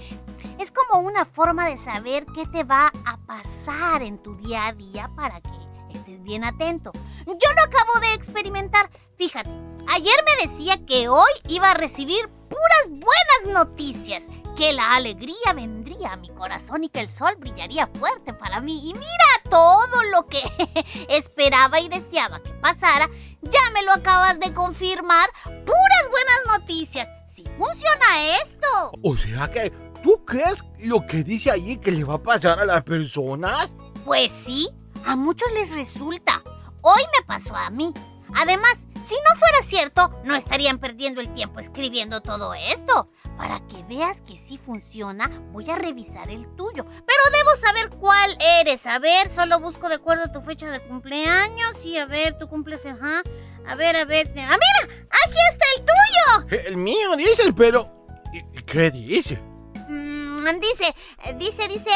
Es 0.57 0.71
como 0.71 1.05
una 1.05 1.25
forma 1.25 1.67
de 1.67 1.77
saber 1.77 2.25
qué 2.33 2.45
te 2.45 2.63
va 2.63 2.91
a 3.05 3.17
pasar 3.25 4.03
en 4.03 4.19
tu 4.19 4.35
día 4.37 4.67
a 4.67 4.73
día 4.73 5.09
para 5.17 5.41
que 5.41 5.62
estés 5.97 6.23
bien 6.23 6.43
atento. 6.43 6.91
Yo 7.25 7.33
lo 7.55 7.63
acabo 7.63 7.99
de 8.01 8.13
experimentar. 8.13 8.89
Fíjate, 9.17 9.49
ayer 9.93 10.15
me 10.25 10.47
decía 10.47 10.77
que 10.85 11.07
hoy 11.07 11.31
iba 11.47 11.71
a 11.71 11.75
recibir 11.75 12.29
puras 12.49 12.89
buenas 12.89 13.65
noticias, 13.65 14.23
que 14.55 14.73
la 14.73 14.95
alegría 14.95 15.53
vendría 15.55 16.13
a 16.13 16.17
mi 16.17 16.29
corazón 16.29 16.83
y 16.83 16.89
que 16.89 16.99
el 16.99 17.09
sol 17.09 17.35
brillaría 17.37 17.87
fuerte 17.87 18.33
para 18.33 18.59
mí. 18.59 18.89
Y 18.89 18.93
mira 18.93 19.49
todo 19.49 20.03
lo 20.11 20.27
que 20.27 20.41
esperaba 21.09 21.79
y 21.79 21.89
deseaba 21.89 22.39
que 22.39 22.51
pasara, 22.61 23.09
ya 23.41 23.59
me 23.73 23.83
lo 23.83 23.93
acabas 23.93 24.39
de 24.39 24.53
confirmar. 24.53 25.29
Puras 25.43 26.09
buenas 26.09 26.59
noticias. 26.59 27.07
Si 27.25 27.43
funciona 27.57 28.37
esto. 28.41 28.67
O 29.01 29.17
sea 29.17 29.49
que, 29.49 29.71
¿tú 30.03 30.23
crees 30.25 30.63
lo 30.79 31.05
que 31.07 31.23
dice 31.23 31.49
allí 31.49 31.77
que 31.77 31.91
le 31.91 32.03
va 32.03 32.15
a 32.15 32.23
pasar 32.23 32.59
a 32.59 32.65
las 32.65 32.83
personas? 32.83 33.73
Pues 34.05 34.31
sí, 34.31 34.69
a 35.05 35.15
muchos 35.15 35.51
les 35.53 35.71
resulta. 35.73 36.41
Hoy 36.81 37.01
me 37.17 37.25
pasó 37.25 37.55
a 37.55 37.69
mí. 37.69 37.93
Además, 38.35 38.85
si 38.95 39.13
no 39.15 39.39
fuera 39.39 39.61
cierto, 39.63 40.19
no 40.23 40.35
estarían 40.35 40.79
perdiendo 40.79 41.21
el 41.21 41.33
tiempo 41.33 41.59
escribiendo 41.59 42.21
todo 42.21 42.53
esto. 42.53 43.07
Para 43.37 43.59
que 43.67 43.83
veas 43.83 44.21
que 44.21 44.37
sí 44.37 44.57
funciona, 44.57 45.27
voy 45.51 45.69
a 45.69 45.75
revisar 45.75 46.29
el 46.29 46.47
tuyo. 46.55 46.85
Pero 46.85 47.37
debo 47.37 47.55
saber 47.67 47.89
cuál 47.99 48.35
eres. 48.61 48.85
A 48.85 48.99
ver, 48.99 49.29
solo 49.29 49.59
busco 49.59 49.87
de 49.89 49.95
acuerdo 49.95 50.23
a 50.25 50.31
tu 50.31 50.41
fecha 50.41 50.69
de 50.71 50.79
cumpleaños. 50.87 51.83
Y 51.85 51.97
a 51.97 52.05
ver, 52.05 52.37
tú 52.37 52.47
cumples, 52.47 52.85
ajá. 52.85 53.21
A 53.67 53.75
ver, 53.75 53.95
a 53.95 54.05
ver. 54.05 54.27
¡Ah, 54.29 54.57
mira! 54.57 55.05
¡Aquí 55.25 55.37
está 55.51 55.65
el 55.77 55.85
tuyo! 55.85 56.67
El 56.69 56.77
mío, 56.77 57.15
dices, 57.17 57.51
pero... 57.55 57.91
¿y- 58.33 58.61
¿Qué 58.63 58.89
dice? 58.91 59.41
Mm, 59.89 60.59
dice, 60.59 60.95
eh, 61.25 61.35
dice, 61.37 61.67
dice. 61.67 61.91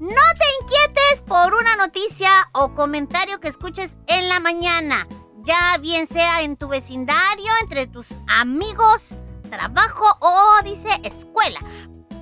No 0.00 0.08
te 0.08 0.44
inquietes 0.62 1.22
por 1.26 1.54
una 1.54 1.74
noticia 1.74 2.30
o 2.52 2.72
comentario 2.72 3.40
que 3.40 3.48
escuches 3.48 3.96
en 4.06 4.28
la 4.28 4.38
mañana, 4.38 5.08
ya 5.38 5.76
bien 5.80 6.06
sea 6.06 6.42
en 6.42 6.56
tu 6.56 6.68
vecindario, 6.68 7.50
entre 7.62 7.88
tus 7.88 8.14
amigos, 8.28 9.14
trabajo 9.50 10.04
o, 10.20 10.62
dice, 10.62 10.88
escuela, 11.02 11.58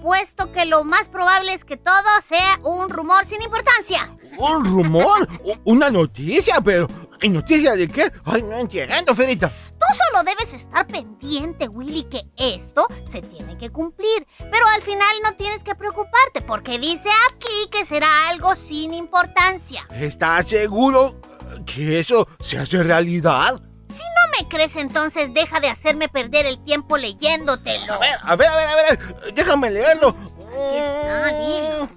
puesto 0.02 0.50
que 0.52 0.64
lo 0.64 0.84
más 0.84 1.08
probable 1.08 1.52
es 1.52 1.66
que 1.66 1.76
todo 1.76 1.94
sea 2.26 2.58
un 2.64 2.88
rumor 2.88 3.26
sin 3.26 3.42
importancia. 3.42 4.10
¿Un 4.38 4.64
rumor? 4.64 5.28
¿Una 5.64 5.90
noticia? 5.90 6.62
Pero... 6.64 6.88
¿Y 7.20 7.28
noticia 7.28 7.74
de 7.74 7.88
qué? 7.88 8.12
Ay, 8.24 8.42
no 8.42 8.56
entiendo, 8.56 9.14
Ferita. 9.14 9.50
Tú 9.86 9.94
solo 9.94 10.24
debes 10.24 10.52
estar 10.52 10.86
pendiente, 10.86 11.68
Willy, 11.68 12.04
que 12.04 12.22
esto 12.36 12.88
se 13.08 13.22
tiene 13.22 13.56
que 13.56 13.70
cumplir. 13.70 14.26
Pero 14.38 14.66
al 14.74 14.82
final 14.82 15.14
no 15.24 15.32
tienes 15.36 15.62
que 15.62 15.74
preocuparte 15.74 16.40
porque 16.42 16.78
dice 16.78 17.08
aquí 17.30 17.68
que 17.70 17.84
será 17.84 18.08
algo 18.30 18.56
sin 18.56 18.94
importancia. 18.94 19.86
¿Estás 19.90 20.48
seguro 20.48 21.20
que 21.64 22.00
eso 22.00 22.26
se 22.40 22.58
hace 22.58 22.82
realidad? 22.82 23.60
Si 23.88 24.02
no 24.02 24.38
me 24.40 24.48
crees, 24.48 24.74
entonces 24.74 25.32
deja 25.32 25.60
de 25.60 25.68
hacerme 25.68 26.08
perder 26.08 26.46
el 26.46 26.58
tiempo 26.64 26.96
leyéndotelo. 26.96 27.94
A 27.94 27.98
ver, 27.98 28.18
a 28.22 28.36
ver, 28.36 28.48
a 28.48 28.56
ver, 28.56 28.68
a 28.68 28.74
ver. 28.74 29.34
Déjame 29.34 29.70
leerlo. 29.70 30.08
Aquí 30.08 30.76
está, 30.78 31.26
dilo. 31.38 31.88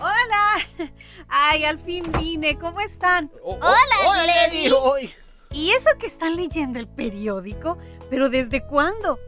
Hola. 0.00 0.92
Ay, 1.28 1.64
al 1.64 1.80
fin 1.80 2.04
vine. 2.12 2.56
¿Cómo 2.58 2.78
están? 2.80 3.28
Hola, 3.42 4.26
Lady. 4.26 4.70
Hoy. 4.70 5.12
¿Y 5.54 5.70
eso 5.70 5.88
que 5.98 6.06
están 6.06 6.36
leyendo 6.36 6.78
el 6.78 6.88
periódico? 6.88 7.78
¿Pero 8.10 8.28
desde 8.28 8.66
cuándo? 8.66 9.18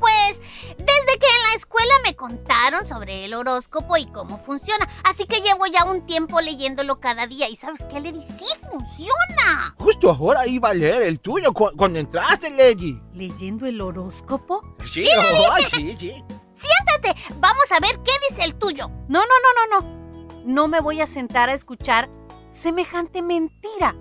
Pues 0.00 0.40
desde 0.78 1.18
que 1.18 1.26
en 1.26 1.42
la 1.50 1.56
escuela 1.56 1.92
me 2.04 2.16
contaron 2.16 2.84
sobre 2.84 3.24
el 3.24 3.34
horóscopo 3.34 3.96
y 3.96 4.06
cómo 4.06 4.36
funciona. 4.38 4.88
Así 5.04 5.26
que 5.26 5.40
llevo 5.40 5.66
ya 5.66 5.84
un 5.84 6.06
tiempo 6.06 6.40
leyéndolo 6.40 6.98
cada 6.98 7.26
día. 7.28 7.48
¿Y 7.48 7.54
sabes 7.56 7.84
qué, 7.88 8.00
Lady? 8.00 8.20
¡Sí 8.22 8.46
funciona! 8.68 9.74
Justo 9.78 10.10
ahora 10.10 10.46
iba 10.46 10.70
a 10.70 10.74
leer 10.74 11.02
el 11.02 11.20
tuyo 11.20 11.52
cu- 11.52 11.70
cuando 11.76 11.98
entraste, 12.00 12.50
Lady. 12.50 13.00
¿Leyendo 13.14 13.66
el 13.66 13.80
horóscopo? 13.80 14.60
Sí, 14.84 15.04
Sí, 15.04 15.64
sí, 15.70 15.96
sí. 15.98 16.24
Siéntate, 16.54 17.20
vamos 17.36 17.64
a 17.70 17.80
ver 17.80 18.00
qué 18.04 18.12
dice 18.28 18.42
el 18.44 18.54
tuyo. 18.56 18.88
No, 19.08 19.20
no, 19.20 19.26
no, 19.26 19.80
no, 19.80 19.80
no. 19.80 20.02
No 20.44 20.68
me 20.68 20.80
voy 20.80 21.00
a 21.00 21.06
sentar 21.06 21.48
a 21.48 21.54
escuchar 21.54 22.10
semejante 22.52 23.22
mentira. 23.22 23.94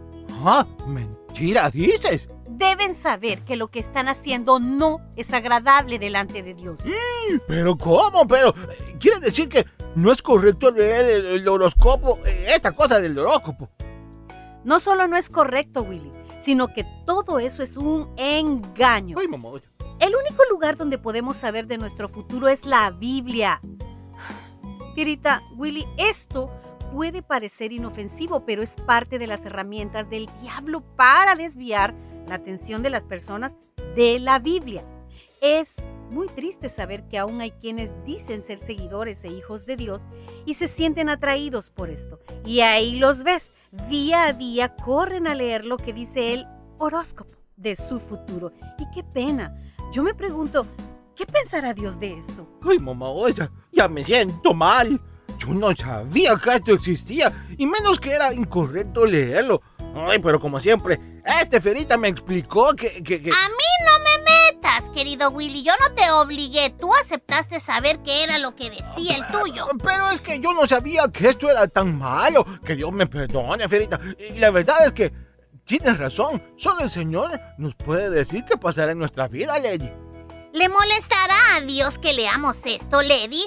Ah, 0.44 0.66
mentira, 0.88 1.21
dices. 1.34 2.28
Deben 2.50 2.94
saber 2.94 3.40
que 3.44 3.56
lo 3.56 3.70
que 3.70 3.80
están 3.80 4.08
haciendo 4.08 4.60
no 4.60 5.00
es 5.16 5.34
agradable 5.34 5.98
delante 6.00 6.44
de 6.44 6.54
Dios. 6.54 6.80
Pero 7.48 7.78
¿cómo? 7.78 8.28
Pero, 8.28 8.50
eh, 8.50 8.98
¿quiere 9.00 9.20
decir 9.20 9.50
que 9.50 9.66
no 9.96 10.12
es 10.12 10.22
correcto 10.22 10.70
leer 10.72 11.06
el, 11.06 11.26
el 11.28 11.48
horóscopo? 11.48 12.20
eh, 12.26 12.48
Esta 12.56 12.72
cosa 12.74 13.00
del 13.00 13.18
horóscopo. 13.18 13.70
No 14.64 14.80
solo 14.80 15.08
no 15.08 15.18
es 15.18 15.30
correcto, 15.30 15.82
Willy, 15.82 16.12
sino 16.40 16.68
que 16.74 16.86
todo 17.08 17.40
eso 17.40 17.64
es 17.64 17.78
un 17.78 18.14
engaño. 18.18 19.18
Ay, 19.20 19.28
mamá. 19.28 19.50
El 20.00 20.16
único 20.16 20.44
lugar 20.50 20.78
donde 20.78 20.98
podemos 21.00 21.38
saber 21.38 21.66
de 21.68 21.78
nuestro 21.78 22.10
futuro 22.10 22.48
es 22.48 22.66
la 22.66 22.92
Biblia. 22.92 23.60
Fierita, 24.94 25.42
Willy, 25.56 25.88
esto 25.98 26.52
puede 26.92 27.22
parecer 27.22 27.72
inofensivo, 27.72 28.46
pero 28.46 28.62
es 28.62 28.76
parte 28.76 29.18
de 29.18 29.28
las 29.28 29.46
herramientas 29.46 30.10
del 30.10 30.30
diablo 30.42 30.82
para 30.96 31.36
desviar 31.36 31.96
la 32.28 32.36
atención 32.36 32.84
de 32.84 32.90
las 32.90 33.04
personas 33.04 33.56
de 33.96 34.20
la 34.20 34.40
Biblia. 34.40 34.86
Es 35.42 35.78
muy 36.12 36.28
triste 36.28 36.70
saber 36.70 37.08
que 37.08 37.18
aún 37.18 37.40
hay 37.42 37.52
quienes 37.52 37.90
dicen 38.06 38.42
ser 38.42 38.58
seguidores 38.58 39.24
e 39.24 39.30
hijos 39.30 39.66
de 39.66 39.78
Dios 39.78 40.02
y 40.46 40.56
se 40.56 40.68
sienten 40.68 41.10
atraídos 41.10 41.70
por 41.70 41.90
esto. 41.90 42.20
Y 42.46 42.60
ahí 42.60 42.98
los 42.98 43.24
ves, 43.24 43.54
día 43.90 44.26
a 44.26 44.34
día 44.34 44.76
corren 44.76 45.28
a 45.28 45.36
leer 45.36 45.66
lo 45.66 45.78
que 45.78 45.94
dice 45.94 46.34
el 46.34 46.46
horóscopo 46.78 47.36
de 47.56 47.76
su 47.76 48.00
futuro. 48.00 48.52
Y 48.78 48.90
qué 48.94 49.04
pena. 49.04 49.58
Yo 49.92 50.04
me 50.04 50.14
pregunto, 50.14 50.66
¿qué 51.16 51.26
pensará 51.26 51.74
Dios 51.74 52.00
de 52.00 52.14
esto? 52.14 52.48
Ay, 52.62 52.80
mamá, 52.80 53.10
oye, 53.10 53.50
ya 53.72 53.88
me 53.88 54.04
siento 54.04 54.54
mal. 54.54 55.02
Yo 55.42 55.54
no 55.56 55.76
sabía 55.76 56.36
que 56.38 56.52
esto 56.56 56.74
existía, 56.74 57.32
y 57.58 57.66
menos 57.66 58.00
que 58.00 58.12
era 58.12 58.34
incorrecto 58.34 59.06
leerlo. 59.06 59.62
Ay, 59.96 60.20
pero 60.20 60.40
como 60.40 60.60
siempre, 60.60 61.00
este 61.42 61.60
Ferita 61.60 61.98
me 61.98 62.08
explicó 62.08 62.74
que... 62.76 63.04
que, 63.04 63.22
que- 63.22 63.30
A 63.32 63.50
mí 63.50 63.66
no 63.86 64.00
me 64.04 64.24
metas, 64.54 64.90
querido 64.92 65.30
Willy. 65.32 65.64
Yo 65.64 65.74
no 65.82 65.94
te 65.96 66.10
obligué. 66.12 66.70
Tú 66.80 66.90
aceptaste 66.96 67.60
saber 67.60 68.00
qué 68.04 68.24
era 68.24 68.38
lo 68.38 68.56
que 68.56 68.70
decía 68.70 69.16
el 69.18 69.26
tuyo. 69.28 69.68
Pero 69.84 70.10
es 70.12 70.22
que 70.22 70.40
yo 70.40 70.54
no 70.54 70.66
sabía 70.68 71.04
que 71.12 71.28
esto 71.28 71.50
era 71.50 71.68
tan 71.68 71.98
malo. 71.98 72.46
Que 72.66 72.76
Dios 72.76 72.92
me 72.94 73.06
perdone, 73.08 73.68
Ferita. 73.68 74.00
Y 74.34 74.40
la 74.40 74.52
verdad 74.52 74.86
es 74.86 74.94
que 74.94 75.12
tienes 75.66 75.98
razón. 75.98 76.42
Solo 76.56 76.82
el 76.84 76.90
Señor 76.90 77.40
nos 77.58 77.76
puede 77.76 78.10
decir 78.10 78.46
qué 78.50 78.58
pasará 78.58 78.92
en 78.94 79.00
nuestra 79.00 79.28
vida, 79.28 79.60
Lady. 79.60 79.92
¿Le 80.54 80.70
molestará 80.70 81.36
a 81.58 81.62
Dios 81.62 81.98
que 81.98 82.14
leamos 82.14 82.58
esto, 82.66 83.02
Lady? 83.02 83.44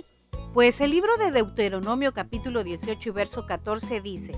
Pues 0.55 0.81
el 0.81 0.93
libro 0.93 1.17
de 1.17 1.33
Deuteronomio 1.33 2.15
capítulo 2.15 2.63
18 2.63 3.09
y 3.09 3.13
verso 3.13 3.45
14 3.45 4.01
dice, 4.01 4.31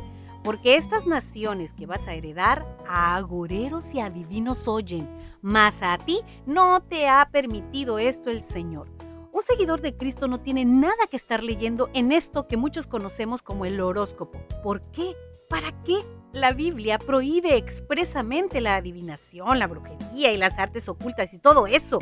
porque 0.43 0.77
estas 0.77 1.07
naciones 1.07 1.75
que 1.75 1.85
vas 1.85 2.09
a 2.09 2.15
heredar 2.15 2.67
a 2.89 3.17
agoreros 3.17 3.93
y 3.93 4.01
adivinos 4.01 4.67
oyen, 4.67 5.07
mas 5.43 5.83
a 5.83 5.99
ti 5.99 6.23
no 6.47 6.81
te 6.81 7.07
ha 7.07 7.29
permitido 7.31 7.99
esto 7.99 8.31
el 8.31 8.41
Señor. 8.41 8.89
Un 9.31 9.43
seguidor 9.43 9.83
de 9.83 9.95
Cristo 9.95 10.27
no 10.27 10.41
tiene 10.41 10.65
nada 10.65 11.07
que 11.11 11.19
estar 11.19 11.43
leyendo 11.43 11.91
en 11.93 12.11
esto 12.13 12.49
que 12.49 12.57
muchos 12.57 12.87
conocemos 12.87 13.43
como 13.43 13.67
el 13.67 13.79
horóscopo. 13.79 14.41
¿Por 14.63 14.81
qué? 14.93 15.15
¿Para 15.51 15.71
qué? 15.85 15.99
La 16.33 16.55
Biblia 16.55 16.99
prohíbe 16.99 17.57
expresamente 17.57 18.63
la 18.63 18.77
adivinación, 18.77 19.59
la 19.59 19.67
brujería 19.67 20.33
y 20.33 20.39
las 20.39 20.59
artes 20.59 20.89
ocultas 20.89 21.35
y 21.35 21.39
todo 21.39 21.67
eso. 21.67 21.99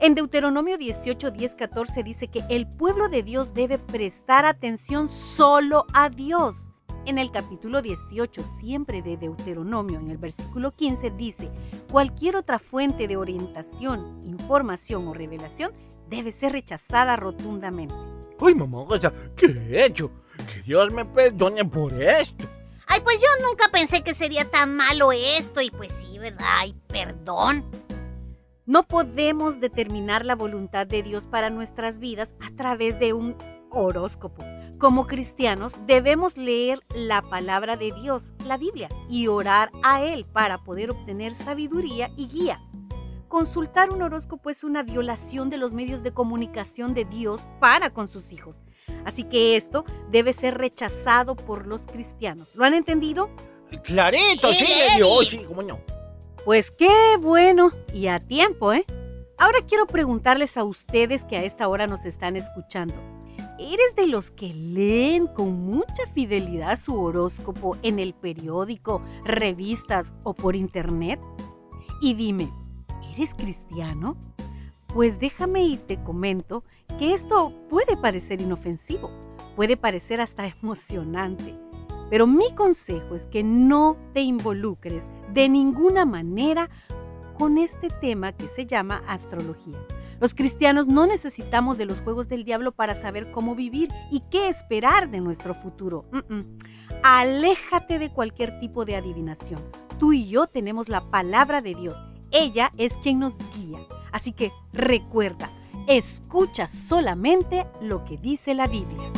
En 0.00 0.14
Deuteronomio 0.14 0.76
18, 0.76 1.30
10, 1.30 1.54
14 1.54 2.02
dice 2.02 2.28
que 2.28 2.42
el 2.50 2.68
pueblo 2.68 3.08
de 3.08 3.22
Dios 3.22 3.54
debe 3.54 3.78
prestar 3.78 4.44
atención 4.44 5.08
solo 5.08 5.86
a 5.94 6.10
Dios. 6.10 6.68
En 7.06 7.18
el 7.18 7.30
capítulo 7.30 7.82
18, 7.82 8.42
siempre 8.58 9.02
de 9.02 9.16
Deuteronomio, 9.16 10.00
en 10.00 10.10
el 10.10 10.18
versículo 10.18 10.72
15, 10.72 11.10
dice, 11.10 11.50
cualquier 11.90 12.36
otra 12.36 12.58
fuente 12.58 13.06
de 13.06 13.16
orientación, 13.16 14.20
información 14.24 15.06
o 15.06 15.14
revelación 15.14 15.72
debe 16.08 16.32
ser 16.32 16.52
rechazada 16.52 17.16
rotundamente. 17.16 17.94
Ay, 18.40 18.54
mamá, 18.54 18.80
o 18.80 18.98
sea, 18.98 19.12
¿qué 19.36 19.46
he 19.46 19.84
hecho? 19.84 20.10
Que 20.52 20.62
Dios 20.62 20.90
me 20.92 21.04
perdone 21.04 21.64
por 21.64 21.92
esto. 21.92 22.46
Ay, 22.86 23.00
pues 23.00 23.20
yo 23.20 23.46
nunca 23.46 23.68
pensé 23.68 24.02
que 24.02 24.14
sería 24.14 24.44
tan 24.44 24.76
malo 24.76 25.12
esto. 25.12 25.60
Y 25.60 25.70
pues 25.70 25.92
sí, 25.92 26.18
¿verdad? 26.18 26.44
Ay, 26.58 26.74
perdón. 26.88 27.64
No 28.66 28.88
podemos 28.88 29.60
determinar 29.60 30.24
la 30.24 30.34
voluntad 30.34 30.86
de 30.86 31.02
Dios 31.02 31.26
para 31.26 31.50
nuestras 31.50 31.98
vidas 31.98 32.34
a 32.40 32.50
través 32.56 32.98
de 32.98 33.12
un 33.12 33.36
horóscopo. 33.70 34.42
Como 34.78 35.06
cristianos 35.06 35.74
debemos 35.86 36.38
leer 36.38 36.80
la 36.94 37.20
palabra 37.20 37.76
de 37.76 37.92
Dios, 37.92 38.32
la 38.46 38.56
Biblia, 38.56 38.88
y 39.10 39.26
orar 39.26 39.70
a 39.82 40.02
Él 40.02 40.24
para 40.24 40.64
poder 40.64 40.90
obtener 40.90 41.32
sabiduría 41.32 42.10
y 42.16 42.26
guía. 42.26 42.58
Consultar 43.28 43.90
un 43.90 44.00
horóscopo 44.00 44.48
es 44.48 44.64
una 44.64 44.82
violación 44.82 45.50
de 45.50 45.58
los 45.58 45.74
medios 45.74 46.02
de 46.02 46.14
comunicación 46.14 46.94
de 46.94 47.04
Dios 47.04 47.42
para 47.60 47.90
con 47.90 48.08
sus 48.08 48.32
hijos. 48.32 48.60
Así 49.04 49.24
que 49.24 49.56
esto 49.56 49.84
debe 50.10 50.32
ser 50.32 50.56
rechazado 50.56 51.36
por 51.36 51.66
los 51.66 51.82
cristianos. 51.82 52.56
¿Lo 52.56 52.64
han 52.64 52.72
entendido? 52.72 53.28
Clarito, 53.82 54.48
sí, 54.54 54.66
le 54.66 54.96
dio, 54.96 55.20
sí, 55.28 55.44
cómo 55.46 55.62
no. 55.62 55.80
Pues 56.44 56.70
qué 56.70 57.16
bueno 57.18 57.70
y 57.94 58.08
a 58.08 58.20
tiempo, 58.20 58.74
¿eh? 58.74 58.84
Ahora 59.38 59.60
quiero 59.66 59.86
preguntarles 59.86 60.58
a 60.58 60.64
ustedes 60.64 61.24
que 61.24 61.38
a 61.38 61.42
esta 61.42 61.66
hora 61.68 61.86
nos 61.86 62.04
están 62.04 62.36
escuchando. 62.36 62.94
¿Eres 63.58 63.96
de 63.96 64.06
los 64.06 64.30
que 64.30 64.52
leen 64.52 65.26
con 65.26 65.54
mucha 65.54 66.06
fidelidad 66.12 66.78
su 66.78 67.00
horóscopo 67.00 67.78
en 67.82 67.98
el 67.98 68.12
periódico, 68.12 69.00
revistas 69.24 70.12
o 70.22 70.34
por 70.34 70.54
internet? 70.54 71.18
Y 72.02 72.12
dime, 72.12 72.50
¿eres 73.14 73.32
cristiano? 73.32 74.14
Pues 74.92 75.18
déjame 75.18 75.64
y 75.64 75.78
te 75.78 76.02
comento 76.02 76.62
que 76.98 77.14
esto 77.14 77.54
puede 77.70 77.96
parecer 77.96 78.42
inofensivo, 78.42 79.10
puede 79.56 79.78
parecer 79.78 80.20
hasta 80.20 80.46
emocionante, 80.62 81.54
pero 82.10 82.26
mi 82.26 82.54
consejo 82.54 83.14
es 83.14 83.26
que 83.26 83.42
no 83.42 83.96
te 84.12 84.20
involucres 84.20 85.04
de 85.34 85.48
ninguna 85.48 86.04
manera 86.04 86.70
con 87.36 87.58
este 87.58 87.88
tema 87.88 88.32
que 88.32 88.46
se 88.46 88.66
llama 88.66 89.02
astrología. 89.08 89.76
Los 90.20 90.32
cristianos 90.32 90.86
no 90.86 91.06
necesitamos 91.06 91.76
de 91.76 91.84
los 91.84 92.00
juegos 92.00 92.28
del 92.28 92.44
diablo 92.44 92.72
para 92.72 92.94
saber 92.94 93.32
cómo 93.32 93.56
vivir 93.56 93.90
y 94.10 94.20
qué 94.30 94.48
esperar 94.48 95.10
de 95.10 95.20
nuestro 95.20 95.52
futuro. 95.52 96.04
Aléjate 97.02 97.98
de 97.98 98.10
cualquier 98.10 98.60
tipo 98.60 98.84
de 98.84 98.96
adivinación. 98.96 99.60
Tú 99.98 100.12
y 100.12 100.28
yo 100.28 100.46
tenemos 100.46 100.88
la 100.88 101.00
palabra 101.00 101.60
de 101.60 101.74
Dios. 101.74 101.98
Ella 102.30 102.70
es 102.78 102.94
quien 103.02 103.18
nos 103.18 103.34
guía. 103.54 103.80
Así 104.12 104.32
que 104.32 104.52
recuerda, 104.72 105.50
escucha 105.88 106.68
solamente 106.68 107.66
lo 107.80 108.04
que 108.04 108.16
dice 108.16 108.54
la 108.54 108.68
Biblia. 108.68 109.10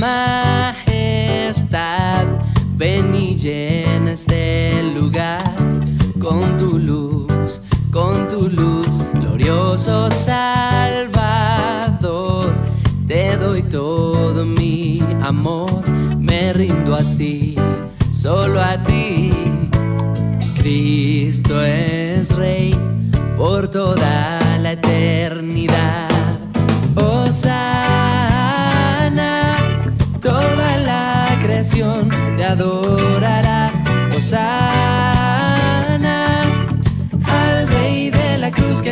Majestad, 0.00 0.96
ven 2.76 3.14
y 3.14 3.36
llena 3.36 4.12
este 4.12 4.82
lugar 4.94 5.38
con 6.18 6.56
tu 6.56 6.78
luz, 6.78 7.60
con 7.92 8.26
tu 8.28 8.48
luz, 8.48 9.04
glorioso 9.12 10.10
Salvador. 10.10 11.30
Te 13.06 13.36
doy 13.36 13.62
todo 13.64 14.46
mi 14.46 15.02
amor, 15.20 15.86
me 16.18 16.54
rindo 16.54 16.94
a 16.94 17.02
ti, 17.16 17.56
solo 18.10 18.58
a 18.60 18.82
ti. 18.84 19.30
Cristo 20.56 21.62
es 21.62 22.34
Rey 22.36 22.74
por 23.36 23.68
toda 23.68 24.40
la 24.60 24.72
eternidad. 24.72 26.09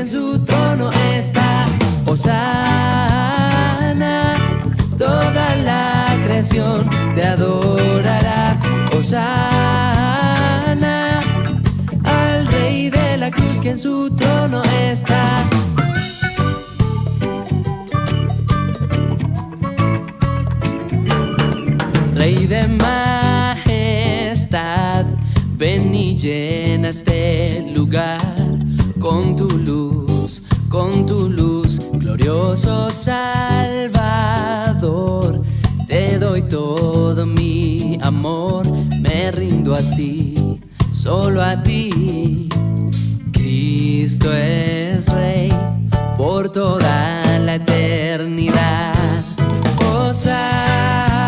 Su 0.08 0.38
trono 0.38 0.90
está. 1.14 1.66
Osana, 2.06 2.36
toda 4.96 5.54
la 5.56 6.16
creación 6.24 6.88
te 7.14 7.24
adorará. 7.26 8.58
Osana, 8.96 10.00
al 12.04 12.46
Rey 12.46 12.88
de 12.88 13.18
la 13.18 13.30
cruz 13.30 13.60
que 13.60 13.72
en 13.72 13.78
su 13.78 14.10
trono 14.16 14.62
está. 14.64 15.44
Rey 22.14 22.46
de 22.46 22.66
majestad, 23.66 25.04
ven 25.58 25.94
y 25.94 26.16
llena 26.16 26.88
este 26.88 27.70
lugar 27.74 28.38
con 28.98 29.36
tu 29.36 29.48
luz, 29.48 29.97
con 30.88 31.06
tu 31.06 31.28
luz, 31.28 31.78
glorioso 31.92 32.90
Salvador. 32.90 34.02
Te 35.86 36.18
doy 36.18 36.42
todo 36.42 37.24
mi 37.26 37.98
amor, 38.00 38.66
me 38.98 39.30
rindo 39.30 39.74
a 39.74 39.80
ti, 39.96 40.60
solo 40.90 41.42
a 41.42 41.62
ti. 41.62 42.48
Cristo 43.32 44.32
es 44.32 45.08
Rey 45.08 45.50
por 46.16 46.48
toda 46.50 47.38
la 47.38 47.54
eternidad. 47.56 48.94
Osana, 49.92 51.22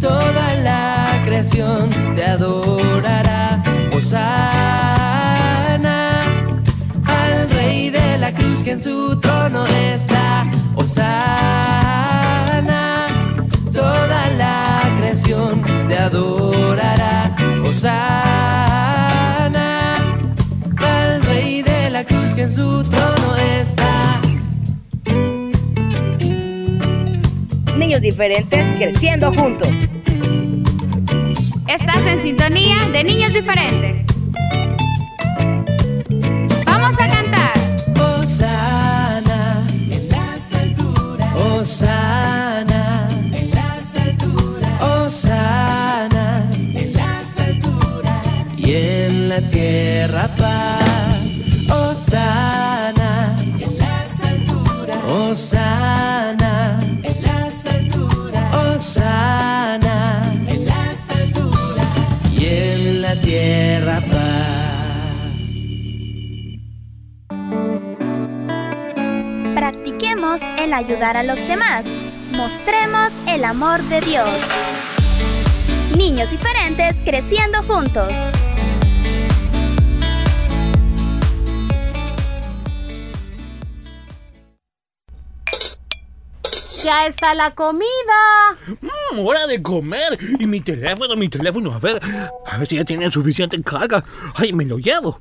toda 0.00 0.54
la 0.62 1.22
creación 1.24 1.90
te 2.14 2.24
adorará. 2.24 3.62
Osana, 3.92 4.59
que 8.70 8.74
en 8.74 8.80
su 8.80 9.18
trono 9.18 9.66
está. 9.66 10.48
Osana, 10.76 11.88
toda 13.72 14.30
la 14.38 14.94
creación 14.96 15.60
te 15.88 15.98
adorará. 15.98 17.34
Osana, 17.64 17.96
al 20.76 21.22
Rey 21.22 21.62
de 21.62 21.90
la 21.90 22.04
cruz 22.04 22.32
que 22.36 22.42
en 22.42 22.52
su 22.52 22.84
trono 22.84 23.36
está. 23.58 24.20
Niños 27.76 28.00
diferentes 28.02 28.72
creciendo 28.74 29.32
juntos. 29.32 29.72
Estás 31.66 32.06
en 32.06 32.20
sintonía 32.20 32.88
de 32.92 33.02
niños 33.02 33.32
diferentes. 33.32 33.99
Osana 38.20 38.79
Practiquemos 70.40 70.60
el 70.60 70.72
ayudar 70.74 71.16
a 71.16 71.22
los 71.22 71.36
demás. 71.36 71.86
Mostremos 72.32 73.12
el 73.26 73.44
amor 73.44 73.82
de 73.84 74.00
Dios. 74.00 74.28
Niños 75.96 76.30
diferentes 76.30 77.02
creciendo 77.02 77.62
juntos. 77.62 78.12
Ya 86.82 87.06
está 87.06 87.34
la 87.34 87.54
comida. 87.54 87.84
Mm, 88.80 89.18
hora 89.18 89.46
de 89.46 89.62
comer. 89.62 90.18
Y 90.38 90.46
mi 90.46 90.60
teléfono, 90.60 91.14
mi 91.16 91.28
teléfono. 91.28 91.72
A 91.74 91.78
ver, 91.78 92.00
a 92.46 92.58
ver 92.58 92.66
si 92.66 92.76
ya 92.76 92.84
tiene 92.84 93.10
suficiente 93.10 93.60
carga. 93.62 94.02
Ay, 94.34 94.52
me 94.52 94.64
lo 94.64 94.78
llevo. 94.78 95.20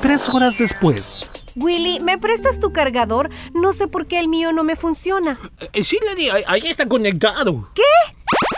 Tres 0.00 0.28
horas 0.28 0.56
después. 0.56 1.30
Willy, 1.56 2.00
¿me 2.00 2.18
prestas 2.18 2.60
tu 2.60 2.72
cargador? 2.72 3.30
No 3.52 3.72
sé 3.72 3.88
por 3.88 4.06
qué 4.06 4.20
el 4.20 4.28
mío 4.28 4.52
no 4.52 4.64
me 4.64 4.76
funciona. 4.76 5.38
Eh, 5.72 5.84
sí, 5.84 5.98
Lady, 6.06 6.28
ahí, 6.30 6.44
ahí 6.46 6.62
está 6.66 6.86
conectado. 6.86 7.68
¿Qué? 7.74 7.82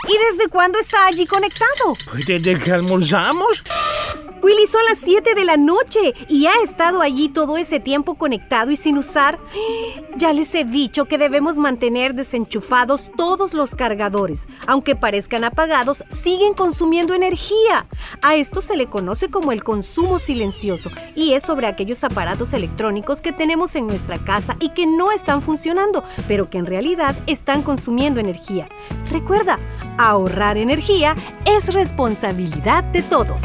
¿Y 0.07 0.17
desde 0.31 0.49
cuándo 0.49 0.79
está 0.79 1.07
allí 1.07 1.25
conectado? 1.25 1.95
Pues 2.11 2.25
desde 2.25 2.59
que 2.59 2.71
almorzamos. 2.71 3.63
Willy, 4.45 4.67
son 4.67 4.85
las 4.87 4.99
7 4.99 5.33
de 5.33 5.43
la 5.43 5.57
noche 5.57 6.13
y 6.29 6.45
ha 6.45 6.53
estado 6.63 7.01
allí 7.01 7.29
todo 7.29 7.57
ese 7.57 7.79
tiempo 7.79 8.13
conectado 8.13 8.69
y 8.69 8.75
sin 8.75 8.95
usar. 8.95 9.39
Ya 10.17 10.33
les 10.33 10.53
he 10.53 10.63
dicho 10.63 11.05
que 11.05 11.17
debemos 11.17 11.57
mantener 11.57 12.13
desenchufados 12.13 13.09
todos 13.17 13.55
los 13.55 13.73
cargadores. 13.73 14.47
Aunque 14.67 14.95
parezcan 14.95 15.45
apagados, 15.45 16.03
siguen 16.09 16.53
consumiendo 16.53 17.15
energía. 17.15 17.87
A 18.21 18.35
esto 18.35 18.61
se 18.61 18.77
le 18.77 18.85
conoce 18.85 19.31
como 19.31 19.51
el 19.51 19.63
consumo 19.63 20.19
silencioso 20.19 20.91
y 21.15 21.33
es 21.33 21.41
sobre 21.41 21.65
aquellos 21.65 22.03
aparatos 22.03 22.53
electrónicos 22.53 23.21
que 23.21 23.33
tenemos 23.33 23.73
en 23.73 23.87
nuestra 23.87 24.19
casa 24.19 24.57
y 24.59 24.69
que 24.75 24.85
no 24.85 25.11
están 25.11 25.41
funcionando, 25.41 26.03
pero 26.27 26.51
que 26.51 26.59
en 26.59 26.67
realidad 26.67 27.15
están 27.25 27.63
consumiendo 27.63 28.19
energía. 28.19 28.69
Recuerda, 29.09 29.57
ahorrar 29.97 30.59
energía 30.59 31.15
es 31.45 31.73
responsabilidad 31.73 32.83
de 32.83 33.01
todos. 33.01 33.41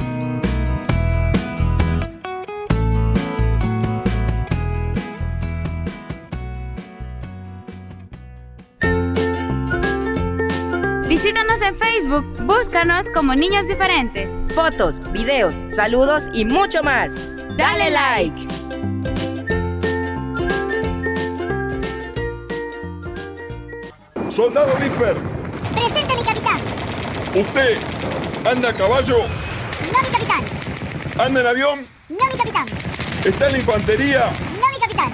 Visítanos 11.50 11.62
en 11.68 11.74
Facebook, 11.74 12.46
búscanos 12.46 13.06
como 13.12 13.34
Niños 13.34 13.66
Diferentes. 13.66 14.28
Fotos, 14.54 15.00
videos, 15.10 15.52
saludos 15.68 16.28
y 16.32 16.44
mucho 16.44 16.80
más. 16.82 17.16
Dale 17.56 17.90
like. 17.90 18.40
Soldado 24.30 24.72
Viper, 24.76 25.16
Presente, 25.74 26.16
mi 26.16 26.22
capitán. 26.22 26.60
¿usted 27.34 27.78
anda 28.44 28.68
a 28.68 28.74
caballo? 28.74 29.18
No, 29.18 30.02
mi 30.02 30.08
capitán. 30.08 30.44
¿Anda 31.18 31.40
en 31.40 31.46
avión? 31.46 31.86
No, 32.08 32.26
mi 32.26 32.38
capitán. 32.38 32.66
¿Está 33.24 33.46
en 33.46 33.52
la 33.52 33.58
infantería? 33.58 34.32
No, 34.60 34.68
mi 34.68 34.78
capitán. 34.78 35.12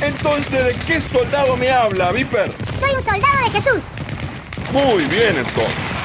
Entonces, 0.00 0.64
¿de 0.64 0.74
qué 0.86 1.00
soldado 1.00 1.56
me 1.56 1.70
habla, 1.70 2.10
Viper? 2.10 2.52
Soy 2.80 2.92
un 2.92 3.04
soldado 3.04 3.44
de 3.44 3.50
Jesús. 3.60 3.95
Muy 4.72 5.04
bien, 5.04 5.36
entonces. 5.36 5.95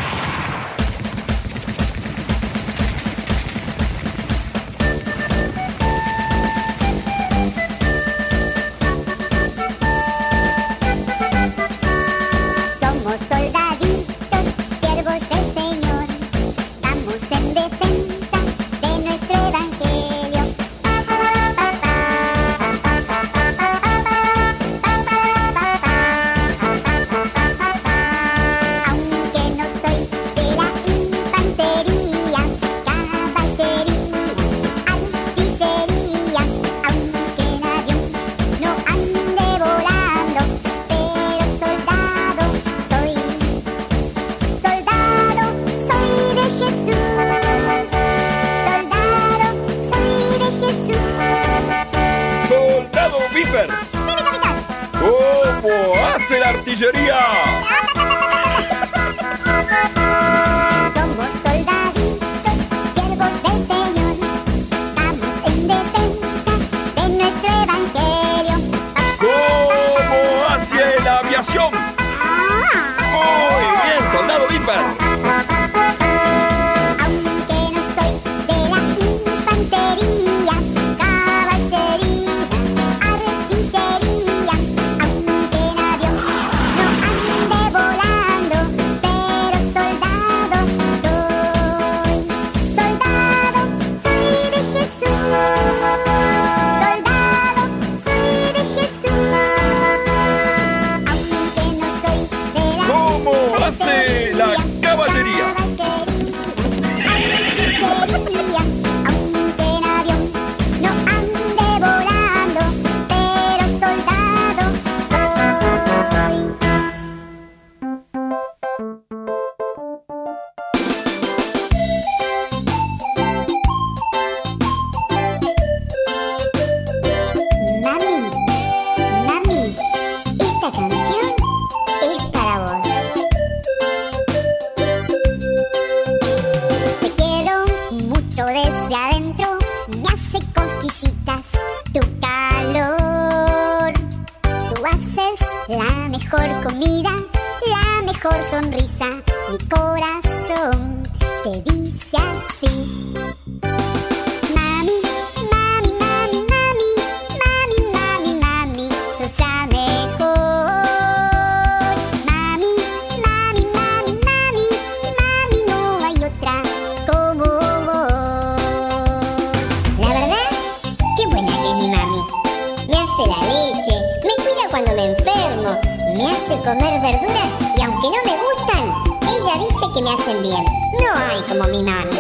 Comer 176.64 177.02
verduras 177.02 177.50
y 177.76 177.82
aunque 177.82 178.08
no 178.08 178.20
me 178.24 178.36
gustan, 178.46 178.84
ella 179.24 179.54
dice 179.58 179.86
que 179.94 180.02
me 180.04 180.12
hacen 180.12 180.42
bien. 180.44 180.64
No 180.94 181.10
hay 181.16 181.42
como 181.48 181.64
mi 181.70 181.82
mami. 181.82 182.20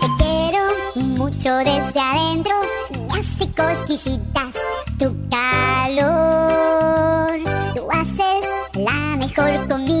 Te 0.00 0.08
quiero 0.18 0.62
mucho 1.16 1.50
desde 1.58 2.00
adentro, 2.00 2.54
me 3.12 3.20
hace 3.20 3.44
cosquillitas 3.54 4.54
tu 4.98 5.16
calor. 5.30 6.10
Tú 7.76 7.88
haces 7.92 8.44
la 8.74 9.16
mejor 9.16 9.68
comida, 9.68 9.99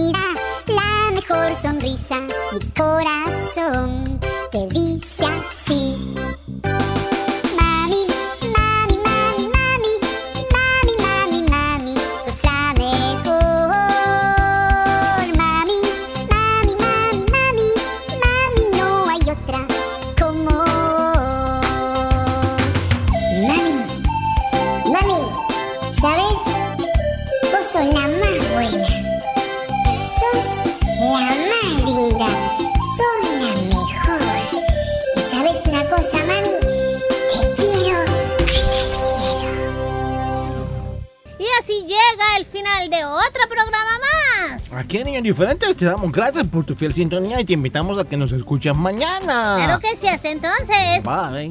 Diferentes 45.22 45.76
te 45.76 45.84
damos 45.84 46.10
gracias 46.12 46.46
por 46.46 46.64
tu 46.64 46.74
fiel 46.74 46.94
sintonía 46.94 47.40
y 47.40 47.44
te 47.44 47.52
invitamos 47.52 47.98
a 47.98 48.04
que 48.04 48.16
nos 48.16 48.32
escuches 48.32 48.74
mañana. 48.74 49.56
Claro 49.56 49.78
que 49.78 49.96
sí, 49.96 50.08
hasta 50.08 50.30
entonces. 50.30 51.02
Bye. 51.02 51.50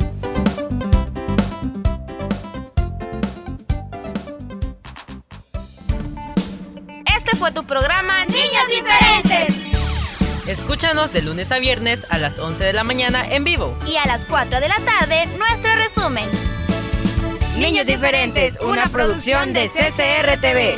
Este 7.15 7.35
fue 7.37 7.51
tu 7.51 7.65
programa 7.65 8.25
Niños 8.25 8.63
Diferentes. 8.67 9.55
Escúchanos 10.47 11.13
de 11.13 11.21
lunes 11.21 11.51
a 11.51 11.59
viernes 11.59 12.11
a 12.11 12.17
las 12.17 12.39
11 12.39 12.63
de 12.63 12.73
la 12.73 12.83
mañana 12.83 13.27
en 13.29 13.43
vivo. 13.43 13.77
Y 13.85 13.97
a 13.97 14.05
las 14.07 14.25
4 14.25 14.59
de 14.59 14.67
la 14.67 14.79
tarde, 14.79 15.27
nuestro 15.37 15.69
resumen. 15.75 16.25
Niños 17.59 17.85
Diferentes, 17.85 18.57
una 18.61 18.87
producción 18.87 19.53
de 19.53 19.67
CCR 19.69 20.41
TV. 20.41 20.75